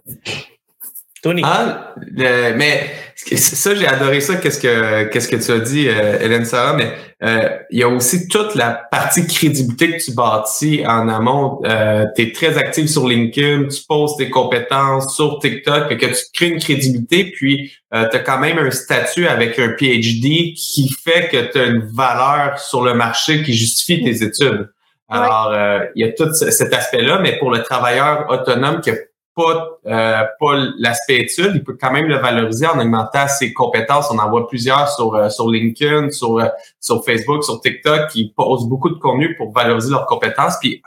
Ah, 1.44 1.96
mais 2.18 2.90
ça, 3.36 3.74
j'ai 3.76 3.88
adoré 3.88 4.20
ça, 4.22 4.36
qu'est-ce 4.36 4.60
que 4.60 5.06
qu'est-ce 5.06 5.28
que 5.28 5.38
tu 5.38 5.52
as 5.52 5.60
dit, 5.60 5.88
euh, 5.88 6.20
Hélène 6.20 6.46
Sarah, 6.46 6.74
mais 6.74 6.92
euh, 7.24 7.50
il 7.72 7.80
y 7.80 7.84
a 7.84 7.88
aussi 7.88 8.28
toute 8.28 8.56
la 8.56 8.72
partie 8.92 9.26
crédibilité 9.26 9.92
que 9.96 10.04
tu 10.04 10.14
bâtis 10.14 10.84
en 10.86 11.08
amont. 11.08 11.62
Euh, 11.66 12.06
tu 12.16 12.24
es 12.24 12.32
très 12.32 12.58
active 12.58 12.88
sur 12.88 13.08
LinkedIn, 13.08 13.70
tu 13.70 13.82
poses 13.88 14.18
tes 14.18 14.30
compétences 14.30 15.16
sur 15.16 15.40
TikTok, 15.40 15.98
que 15.98 16.06
tu 16.06 16.24
crées 16.34 16.48
une 16.50 16.60
crédibilité, 16.60 17.32
puis 17.32 17.72
euh, 17.94 18.08
tu 18.10 18.18
as 18.18 18.20
quand 18.20 18.40
même 18.40 18.58
un 18.58 18.72
statut 18.72 19.28
avec 19.28 19.58
un 19.60 19.70
PhD 19.70 20.54
qui 20.56 20.90
fait 20.90 21.30
que 21.30 21.52
tu 21.52 21.58
as 21.58 21.66
une 21.66 21.88
valeur 21.94 22.60
sur 22.60 22.84
le 22.84 22.94
marché 22.94 23.44
qui 23.44 23.54
justifie 23.54 24.04
tes 24.04 24.24
études. 24.24 24.70
Alors, 25.08 25.52
euh, 25.54 25.80
il 25.96 26.06
y 26.06 26.10
a 26.10 26.12
tout 26.14 26.34
cet 26.34 26.74
aspect-là, 26.74 27.20
mais 27.20 27.38
pour 27.38 27.52
le 27.52 27.62
travailleur 27.62 28.26
autonome 28.30 28.82
qui 28.82 28.90
a 28.90 28.96
pas, 29.36 29.80
euh, 29.86 30.24
pas 30.40 30.54
l'aspect 30.80 31.18
étude, 31.18 31.52
il 31.56 31.64
peut 31.64 31.78
quand 31.80 31.92
même 31.92 32.08
le 32.08 32.18
valoriser 32.18 32.68
en 32.68 32.80
augmentant 32.80 33.28
ses 33.28 33.54
compétences. 33.54 34.10
On 34.10 34.18
en 34.18 34.30
voit 34.30 34.48
plusieurs 34.48 34.90
sur, 34.90 35.14
euh, 35.16 35.30
sur 35.30 35.50
LinkedIn, 35.50 36.12
sur, 36.12 36.40
euh, 36.40 36.48
sur 36.80 37.04
Facebook, 37.04 37.44
sur 37.44 37.60
TikTok 37.60 38.08
qui 38.10 38.34
posent 38.36 38.68
beaucoup 38.68 38.90
de 38.90 38.96
contenu 38.96 39.36
pour 39.36 39.52
valoriser 39.52 39.92
leurs 39.92 40.06
compétences, 40.06 40.58
puis 40.60 40.82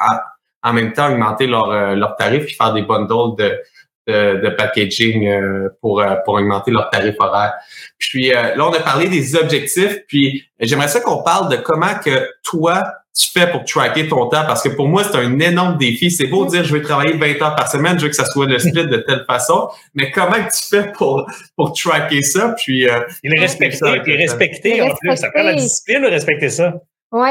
en, 0.62 0.72
même 0.72 0.92
temps 0.92 1.12
augmenter 1.12 1.46
leurs 1.46 1.94
leur 1.94 2.16
tarifs 2.16 2.46
puis 2.46 2.54
faire 2.54 2.72
des 2.74 2.82
bundles 2.82 3.36
de, 3.38 3.58
de, 4.06 4.40
de 4.42 4.48
packaging 4.50 5.70
pour, 5.80 6.04
pour 6.24 6.34
augmenter 6.34 6.70
leurs 6.70 6.90
tarifs 6.90 7.16
horaires. 7.18 7.54
Puis 7.98 8.28
là, 8.28 8.58
on 8.58 8.72
a 8.72 8.80
parlé 8.80 9.08
des 9.08 9.34
objectifs, 9.34 10.00
puis 10.08 10.44
j'aimerais 10.60 10.88
ça 10.88 11.00
qu'on 11.00 11.22
parle 11.22 11.50
de 11.50 11.56
comment 11.56 11.94
que 12.04 12.28
toi, 12.42 12.82
tu 13.18 13.30
fais 13.32 13.50
pour 13.50 13.64
tracker 13.64 14.08
ton 14.08 14.26
temps? 14.28 14.44
Parce 14.46 14.62
que 14.62 14.68
pour 14.68 14.88
moi, 14.88 15.02
c'est 15.04 15.16
un 15.16 15.38
énorme 15.40 15.76
défi. 15.76 16.10
C'est 16.10 16.26
beau 16.26 16.44
de 16.44 16.50
dire 16.50 16.64
je 16.64 16.74
vais 16.74 16.82
travailler 16.82 17.14
20 17.14 17.42
heures 17.42 17.56
par 17.56 17.68
semaine, 17.68 17.98
je 17.98 18.04
veux 18.04 18.10
que 18.10 18.16
ça 18.16 18.24
soit 18.26 18.46
le 18.46 18.58
split 18.58 18.86
de 18.86 18.98
telle 18.98 19.24
façon, 19.26 19.68
mais 19.94 20.10
comment 20.10 20.36
tu 20.36 20.68
fais 20.68 20.92
pour, 20.92 21.26
pour 21.56 21.72
tracker 21.72 22.22
ça? 22.22 22.54
Puis, 22.56 22.88
euh, 22.88 23.00
il 23.24 23.36
est 23.36 23.40
respecté, 23.40 23.78
il 24.06 24.12
est 24.12 24.16
respecté 24.16 24.82
en 24.82 24.94
plus. 24.94 25.16
Ça 25.16 25.30
prend 25.30 25.42
la 25.42 25.54
discipline 25.54 26.02
de 26.02 26.08
respecter 26.08 26.48
ça. 26.48 26.74
Oui, 27.10 27.30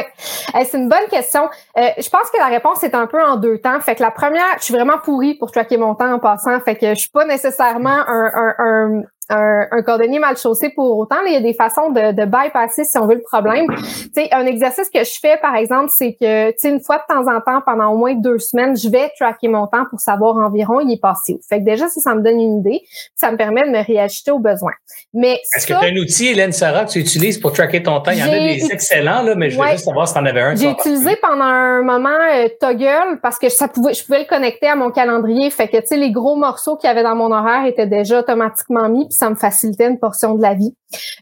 c'est 0.54 0.78
une 0.78 0.90
bonne 0.90 1.08
question. 1.10 1.44
Euh, 1.78 1.90
je 1.98 2.10
pense 2.10 2.32
que 2.32 2.38
la 2.40 2.48
réponse 2.48 2.84
est 2.84 2.96
un 2.96 3.06
peu 3.06 3.24
en 3.24 3.36
deux 3.36 3.60
temps. 3.60 3.80
Fait 3.80 3.94
que 3.94 4.02
la 4.02 4.10
première, 4.10 4.58
je 4.58 4.64
suis 4.64 4.74
vraiment 4.74 4.98
pourrie 4.98 5.36
pour 5.36 5.52
tracker 5.52 5.78
mon 5.78 5.94
temps 5.94 6.12
en 6.12 6.18
passant. 6.18 6.60
Fait 6.62 6.76
que 6.76 6.90
je 6.90 7.00
suis 7.00 7.10
pas 7.10 7.26
nécessairement 7.26 7.90
un, 8.08 8.32
un, 8.34 8.56
un, 8.58 9.04
un 9.30 9.82
cordonnier 9.82 10.20
mal 10.20 10.38
chaussé 10.38 10.70
pour 10.70 10.98
autant. 10.98 11.18
il 11.26 11.34
y 11.34 11.36
a 11.36 11.42
des 11.42 11.54
façons 11.54 11.92
de, 11.92 12.12
de 12.14 12.26
bypasser, 12.26 12.84
si 12.84 12.98
on 12.98 13.08
veut, 13.08 13.16
le 13.16 13.22
problème. 13.22 13.66
sais, 14.14 14.30
un 14.32 14.46
exercice 14.46 14.90
que 14.90 15.04
je 15.04 15.20
fais, 15.20 15.38
par 15.38 15.56
exemple, 15.56 15.92
c'est 15.96 16.16
que 16.20 16.68
une 16.68 16.82
fois 16.82 16.98
de 16.98 17.14
temps 17.14 17.32
en 17.32 17.42
temps, 17.42 17.62
pendant 17.66 17.92
au 17.92 17.98
moins 17.98 18.14
deux 18.14 18.40
semaines, 18.40 18.76
je 18.78 18.90
vais 18.90 19.12
tracker 19.20 19.48
mon 19.48 19.68
temps 19.68 19.86
pour 19.90 20.00
savoir 20.00 20.36
environ 20.38 20.80
il 20.80 20.92
est 20.92 21.02
passé 21.02 21.34
où. 21.34 21.40
Fait 21.48 21.60
que 21.60 21.66
déjà, 21.66 21.88
ça, 21.88 22.02
ça 22.02 22.16
me 22.16 22.22
donne 22.22 22.40
une 22.40 22.60
idée. 22.60 22.82
Ça 23.16 23.32
me 23.32 23.38
permet 23.38 23.64
de 23.64 23.70
me 23.70 23.84
réajuster 23.86 24.32
aux 24.32 24.40
besoins. 24.40 24.74
Mais 25.14 25.40
Est-ce 25.56 25.66
que 25.66 25.74
tu 25.74 25.86
as 25.86 25.90
un 25.90 25.96
outil, 25.96 26.28
Hélène 26.28 26.52
Sarah, 26.52 26.86
que 26.86 26.92
tu 26.92 27.00
utilises 27.00 27.40
pour 27.40 27.54
tracker 27.54 27.84
ton 27.84 28.00
temps? 28.02 28.12
Il 28.12 28.20
y 28.20 28.24
en 28.24 28.28
a 28.28 28.30
des 28.30 28.72
excellents, 28.72 29.22
là, 29.22 29.36
mais 29.36 29.50
je 29.50 29.58
voulais 29.58 29.72
juste 29.72 29.86
savoir 29.86 30.08
si 30.08 30.14
tu 30.14 30.20
en 30.20 30.26
avais 30.26 30.42
un. 30.42 30.56
J'ai 30.56 30.70
utilisé 30.70 31.16
pendant 31.22 31.44
un 31.44 31.82
moment 31.82 32.10
euh, 32.10 32.48
Toggle 32.60 33.20
parce 33.22 33.40
que 33.40 33.50
ça 33.50 33.68
pouvait, 33.68 33.94
je 33.94 34.06
pouvais 34.06 34.20
le 34.20 34.26
connecter 34.26 34.68
à 34.68 34.76
mon 34.76 34.92
calendrier. 34.92 35.50
Fait 35.50 35.68
que, 35.68 35.78
les 35.96 36.12
gros 36.12 36.36
morceaux 36.36 36.76
qu'il 36.76 36.88
y 36.88 36.92
avait 36.92 37.04
dans 37.04 37.16
mon 37.16 37.32
horaire 37.32 37.66
étaient 37.66 37.88
déjà 37.88 38.20
automatiquement 38.20 38.90
mis 38.90 39.08
ça 39.18 39.30
me 39.30 39.36
facilitait 39.36 39.88
une 39.88 40.00
portion 40.00 40.36
de 40.36 40.42
la 40.42 40.54
vie. 40.54 40.76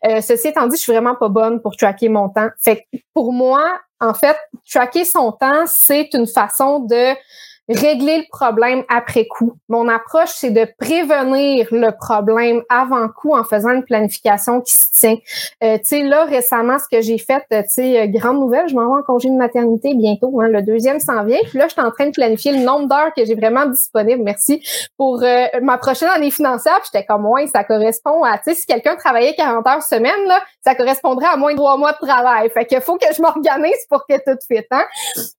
Euh, 0.05 0.19
ceci 0.19 0.49
étant 0.49 0.67
dit, 0.67 0.75
je 0.75 0.81
suis 0.81 0.91
vraiment 0.91 1.15
pas 1.15 1.29
bonne 1.29 1.61
pour 1.61 1.77
tracker 1.77 2.09
mon 2.09 2.27
temps. 2.29 2.49
Fait 2.61 2.85
que 2.91 2.99
pour 3.13 3.31
moi, 3.31 3.63
en 4.01 4.13
fait, 4.13 4.35
tracker 4.69 5.05
son 5.05 5.31
temps, 5.31 5.63
c'est 5.65 6.09
une 6.13 6.27
façon 6.27 6.79
de 6.79 7.13
régler 7.69 8.19
le 8.19 8.25
problème 8.29 8.83
après 8.89 9.25
coup. 9.25 9.53
Mon 9.69 9.87
approche, 9.87 10.29
c'est 10.29 10.51
de 10.51 10.67
prévenir 10.77 11.67
le 11.71 11.91
problème 11.91 12.61
avant 12.69 13.07
coup 13.09 13.35
en 13.35 13.43
faisant 13.43 13.71
une 13.71 13.83
planification 13.83 14.61
qui 14.61 14.73
se 14.73 14.91
tient. 14.91 15.17
Euh, 15.63 15.77
tu 15.77 15.85
sais, 15.85 16.03
là, 16.03 16.25
récemment, 16.25 16.77
ce 16.79 16.87
que 16.95 17.01
j'ai 17.01 17.17
fait, 17.17 17.43
euh, 17.51 17.63
tu 17.63 17.69
sais, 17.69 18.01
euh, 18.01 18.07
grande 18.07 18.39
nouvelle, 18.39 18.67
je 18.67 18.75
m'en 18.75 18.93
vais 18.93 18.99
en 18.99 19.03
congé 19.03 19.29
de 19.29 19.35
maternité 19.35 19.93
bientôt. 19.95 20.41
Hein, 20.41 20.49
le 20.49 20.61
deuxième 20.61 20.99
s'en 20.99 21.23
vient. 21.23 21.39
Puis 21.49 21.57
là, 21.57 21.67
je 21.67 21.73
suis 21.73 21.81
en 21.81 21.91
train 21.91 22.07
de 22.07 22.11
planifier 22.11 22.51
le 22.51 22.59
nombre 22.63 22.87
d'heures 22.87 23.13
que 23.15 23.25
j'ai 23.25 23.35
vraiment 23.35 23.65
disponible, 23.65 24.21
merci, 24.23 24.63
pour 24.97 25.23
euh, 25.23 25.45
ma 25.61 25.77
prochaine 25.77 26.09
année 26.09 26.31
financière. 26.31 26.79
J'étais 26.83 27.05
comme, 27.05 27.23
moins, 27.23 27.47
ça 27.47 27.63
correspond 27.63 28.23
à, 28.23 28.37
tu 28.37 28.51
sais, 28.51 28.55
si 28.55 28.65
quelqu'un 28.65 28.95
travaillait 28.95 29.33
40 29.35 29.67
heures 29.67 29.83
semaine, 29.83 30.27
là, 30.27 30.39
ça 30.63 30.75
correspondrait 30.75 31.27
à 31.27 31.37
moins 31.37 31.51
de 31.51 31.57
trois 31.57 31.77
mois 31.77 31.93
de 31.93 32.05
travail. 32.05 32.49
Fait 32.49 32.65
qu'il 32.65 32.81
faut 32.81 32.97
que 32.97 33.07
je 33.15 33.21
m'organise 33.21 33.85
pour 33.89 34.05
que 34.07 34.15
tout 34.15 34.37
fitte. 34.47 34.67
Hein? 34.71 34.83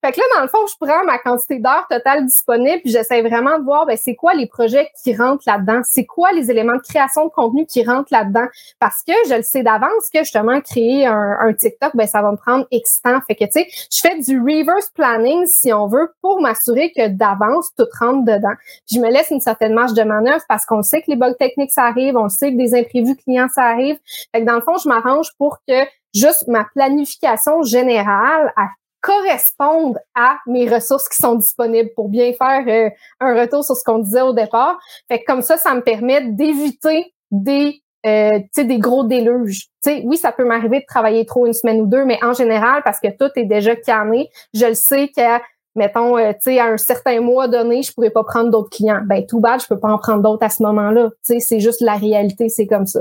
Fait 0.04 0.12
que 0.12 0.18
là, 0.18 0.24
dans 0.36 0.42
le 0.42 0.48
fond, 0.48 0.58
je 0.66 0.74
prends 0.84 1.04
ma 1.04 1.18
quantité 1.18 1.58
d'heures 1.58 1.86
totale 1.90 2.15
disponible, 2.20 2.80
puis 2.82 2.90
j'essaie 2.90 3.22
vraiment 3.22 3.58
de 3.58 3.64
voir 3.64 3.86
ben, 3.86 3.96
c'est 3.96 4.14
quoi 4.14 4.34
les 4.34 4.46
projets 4.46 4.88
qui 5.02 5.14
rentrent 5.16 5.44
là-dedans, 5.46 5.80
c'est 5.88 6.04
quoi 6.04 6.32
les 6.32 6.50
éléments 6.50 6.76
de 6.76 6.82
création 6.82 7.26
de 7.26 7.30
contenu 7.30 7.66
qui 7.66 7.84
rentrent 7.84 8.12
là-dedans? 8.12 8.46
Parce 8.78 9.02
que 9.02 9.12
je 9.28 9.34
le 9.34 9.42
sais 9.42 9.62
d'avance 9.62 10.10
que 10.12 10.20
justement, 10.20 10.60
créer 10.60 11.06
un, 11.06 11.52
TikTok, 11.52 11.94
ben, 11.94 12.06
ça 12.06 12.22
va 12.22 12.32
me 12.32 12.36
prendre 12.36 12.66
excitant. 12.70 13.20
Fait 13.26 13.34
que, 13.34 13.44
tu 13.44 13.52
sais, 13.52 13.68
je 13.90 14.00
fais 14.00 14.18
du 14.18 14.38
reverse 14.40 14.90
planning, 14.90 15.46
si 15.46 15.72
on 15.72 15.86
veut, 15.86 16.12
pour 16.20 16.40
m'assurer 16.40 16.92
que 16.94 17.08
d'avance, 17.08 17.70
tout 17.76 17.86
rentre 17.98 18.24
dedans. 18.24 18.54
je 18.90 18.98
me 18.98 19.10
laisse 19.10 19.30
une 19.30 19.40
certaine 19.40 19.74
marge 19.74 19.94
de 19.94 20.02
manœuvre 20.02 20.42
parce 20.48 20.66
qu'on 20.66 20.82
sait 20.82 21.00
que 21.00 21.10
les 21.10 21.16
bugs 21.16 21.34
techniques, 21.34 21.72
ça 21.72 21.84
arrive, 21.84 22.16
on 22.16 22.28
sait 22.28 22.52
que 22.52 22.56
des 22.56 22.74
imprévus 22.74 23.16
clients, 23.16 23.48
ça 23.52 23.62
arrive. 23.62 23.98
Fait 24.32 24.40
que 24.40 24.46
dans 24.46 24.56
le 24.56 24.60
fond, 24.60 24.76
je 24.76 24.88
m'arrange 24.88 25.28
pour 25.38 25.58
que 25.66 25.74
juste 26.14 26.48
ma 26.48 26.64
planification 26.64 27.62
générale 27.62 28.52
corresponde 29.00 29.98
à 30.14 30.38
mes 30.46 30.68
ressources 30.68 31.08
qui 31.08 31.20
sont 31.20 31.36
disponibles 31.36 31.90
pour 31.94 32.08
bien 32.08 32.32
faire 32.32 32.64
euh, 32.66 32.90
un 33.20 33.40
retour 33.40 33.64
sur 33.64 33.76
ce 33.76 33.84
qu'on 33.84 33.98
disait 33.98 34.22
au 34.22 34.32
départ. 34.32 34.78
Fait 35.08 35.20
que 35.20 35.24
comme 35.26 35.42
ça, 35.42 35.56
ça 35.56 35.74
me 35.74 35.80
permet 35.80 36.22
d'éviter 36.22 37.12
des 37.30 37.82
euh, 38.06 38.38
des 38.56 38.78
gros 38.78 39.02
déluges. 39.02 39.66
sais, 39.82 40.02
oui, 40.04 40.16
ça 40.16 40.30
peut 40.30 40.44
m'arriver 40.44 40.78
de 40.78 40.84
travailler 40.86 41.26
trop 41.26 41.46
une 41.46 41.52
semaine 41.52 41.80
ou 41.80 41.86
deux, 41.86 42.04
mais 42.04 42.22
en 42.22 42.32
général, 42.32 42.82
parce 42.84 43.00
que 43.00 43.08
tout 43.08 43.30
est 43.34 43.46
déjà 43.46 43.74
canné, 43.74 44.28
je 44.54 44.66
le 44.66 44.74
sais 44.74 45.08
qu'à, 45.08 45.42
mettons, 45.74 46.16
euh, 46.16 46.32
sais, 46.38 46.60
à 46.60 46.66
un 46.66 46.76
certain 46.76 47.20
mois 47.20 47.48
donné, 47.48 47.82
je 47.82 47.92
pourrais 47.92 48.10
pas 48.10 48.22
prendre 48.22 48.50
d'autres 48.50 48.70
clients. 48.70 49.00
Ben, 49.06 49.26
tout 49.26 49.40
bad, 49.40 49.60
je 49.60 49.66
peux 49.66 49.80
pas 49.80 49.88
en 49.88 49.98
prendre 49.98 50.22
d'autres 50.22 50.44
à 50.44 50.50
ce 50.50 50.62
moment-là. 50.62 51.10
C'est 51.22 51.58
juste 51.58 51.80
la 51.80 51.94
réalité, 51.94 52.48
c'est 52.48 52.68
comme 52.68 52.86
ça. 52.86 53.00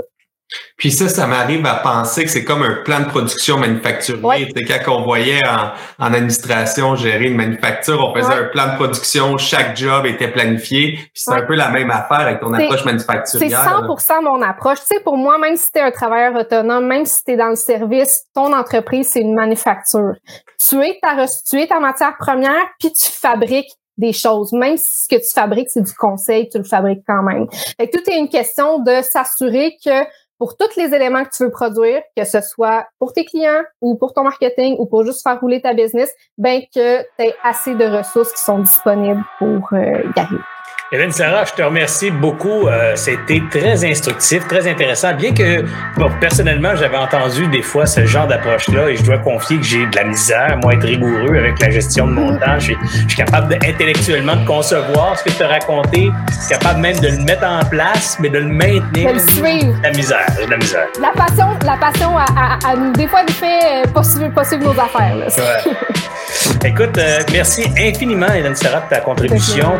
Puis 0.77 0.91
ça, 0.91 1.09
ça 1.09 1.25
m'arrive 1.25 1.65
à 1.65 1.75
penser 1.75 2.23
que 2.23 2.29
c'est 2.29 2.43
comme 2.43 2.61
un 2.61 2.75
plan 2.83 2.99
de 2.99 3.05
production 3.05 3.57
manufacturier. 3.57 4.53
Quand 4.85 4.99
on 4.99 5.03
voyait 5.03 5.41
en, 5.47 6.13
administration 6.13 6.95
gérer 6.95 7.25
une 7.25 7.37
manufacture, 7.37 7.99
on 7.99 8.15
faisait 8.15 8.33
un 8.33 8.43
plan 8.45 8.67
de 8.67 8.75
production, 8.75 9.37
chaque 9.37 9.75
job 9.75 10.05
était 10.05 10.27
planifié. 10.27 10.93
Puis 10.93 11.09
c'est 11.15 11.33
un 11.33 11.45
peu 11.45 11.55
la 11.55 11.69
même 11.69 11.89
affaire 11.89 12.19
avec 12.19 12.41
ton 12.41 12.53
approche 12.53 12.85
manufacturière. 12.85 13.59
C'est 13.63 14.13
100% 14.13 14.23
mon 14.23 14.41
approche. 14.41 14.79
Tu 14.79 14.95
sais, 14.95 14.99
pour 15.01 15.17
moi, 15.17 15.37
même 15.39 15.55
si 15.55 15.71
tu 15.71 15.79
es 15.79 15.81
un 15.81 15.91
travailleur 15.91 16.35
autonome, 16.35 16.85
même 16.85 17.05
si 17.05 17.23
tu 17.23 17.31
es 17.31 17.37
dans 17.37 17.49
le 17.49 17.55
service, 17.55 18.25
ton 18.33 18.53
entreprise, 18.53 19.09
c'est 19.09 19.21
une 19.21 19.33
manufacture. 19.33 20.13
Tu 20.59 20.81
es 20.81 20.99
ta, 21.01 21.25
tu 21.49 21.59
es 21.59 21.67
ta 21.67 21.79
matière 21.79 22.15
première, 22.17 22.65
puis 22.79 22.91
tu 22.91 23.09
fabriques 23.09 23.71
des 23.97 24.13
choses. 24.13 24.51
Même 24.53 24.77
si 24.77 25.03
ce 25.03 25.07
que 25.07 25.21
tu 25.21 25.31
fabriques, 25.33 25.69
c'est 25.69 25.81
du 25.81 25.93
conseil, 25.93 26.49
tu 26.49 26.57
le 26.57 26.63
fabriques 26.63 27.03
quand 27.07 27.23
même. 27.23 27.47
Fait 27.77 27.87
que 27.87 27.97
tout 27.97 28.09
est 28.09 28.17
une 28.17 28.29
question 28.29 28.79
de 28.79 29.01
s'assurer 29.01 29.77
que 29.83 30.03
pour 30.37 30.57
tous 30.57 30.75
les 30.77 30.93
éléments 30.93 31.23
que 31.23 31.35
tu 31.35 31.43
veux 31.43 31.51
produire, 31.51 32.01
que 32.15 32.25
ce 32.25 32.41
soit 32.41 32.87
pour 32.99 33.13
tes 33.13 33.25
clients 33.25 33.63
ou 33.81 33.95
pour 33.95 34.13
ton 34.13 34.23
marketing 34.23 34.75
ou 34.79 34.85
pour 34.85 35.05
juste 35.05 35.23
faire 35.23 35.39
rouler 35.39 35.61
ta 35.61 35.73
business, 35.73 36.13
ben 36.37 36.61
que 36.73 37.01
tu 37.01 37.07
aies 37.19 37.35
assez 37.43 37.75
de 37.75 37.85
ressources 37.85 38.33
qui 38.33 38.43
sont 38.43 38.59
disponibles 38.59 39.23
pour 39.39 39.69
euh, 39.73 40.03
y 40.15 40.19
arriver. 40.19 40.43
Hélène 40.91 41.11
Sarah, 41.11 41.45
je 41.45 41.53
te 41.53 41.63
remercie 41.63 42.11
beaucoup. 42.11 42.67
Euh, 42.67 42.91
C'était 42.95 43.41
très 43.49 43.83
instructif, 43.89 44.47
très 44.47 44.69
intéressant. 44.69 45.15
Bien 45.15 45.33
que, 45.33 45.65
bon, 45.97 46.11
personnellement, 46.21 46.75
j'avais 46.75 46.97
entendu 46.97 47.47
des 47.47 47.63
fois 47.63 47.87
ce 47.87 48.05
genre 48.05 48.27
d'approche-là 48.27 48.89
et 48.89 48.95
je 48.95 49.01
dois 49.01 49.17
confier 49.17 49.57
que 49.57 49.63
j'ai 49.63 49.87
de 49.87 49.95
la 49.95 50.03
misère, 50.03 50.59
moi, 50.61 50.73
être 50.73 50.85
rigoureux 50.85 51.35
avec 51.35 51.59
la 51.59 51.71
gestion 51.71 52.05
de 52.05 52.11
mon 52.11 52.37
temps. 52.37 52.59
Je 52.59 52.73
suis, 52.73 53.17
capable 53.17 53.47
de, 53.47 53.55
intellectuellement 53.67 54.35
de 54.35 54.45
concevoir 54.45 55.17
ce 55.17 55.23
que 55.23 55.31
tu 55.31 55.41
as 55.41 55.47
raconté, 55.47 56.11
capable 56.49 56.79
même 56.81 56.99
de 56.99 57.07
le 57.07 57.17
mettre 57.23 57.47
en 57.47 57.65
place, 57.65 58.17
mais 58.19 58.29
de 58.29 58.37
le 58.37 58.47
maintenir. 58.47 59.09
De 59.09 59.13
le 59.13 59.19
suivre. 59.19 59.75
La 59.81 59.89
misère, 59.89 60.27
la 60.47 60.57
misère. 60.57 60.85
La 61.01 61.11
passion, 61.13 61.47
la 61.65 61.77
passion 61.77 62.15
à, 62.15 62.75
des 62.95 63.07
fois, 63.07 63.23
nous 63.23 63.33
fait 63.33 63.87
euh, 63.87 63.91
pas 63.91 64.03
suivre, 64.03 64.63
nos 64.63 64.79
affaires. 64.79 65.15
Écoute, 66.63 66.97
euh, 66.99 67.19
merci 67.31 67.65
infiniment, 67.75 68.31
Hélène 68.31 68.55
Sarah, 68.55 68.81
de 68.81 68.89
ta 68.89 68.99
contribution. 68.99 69.79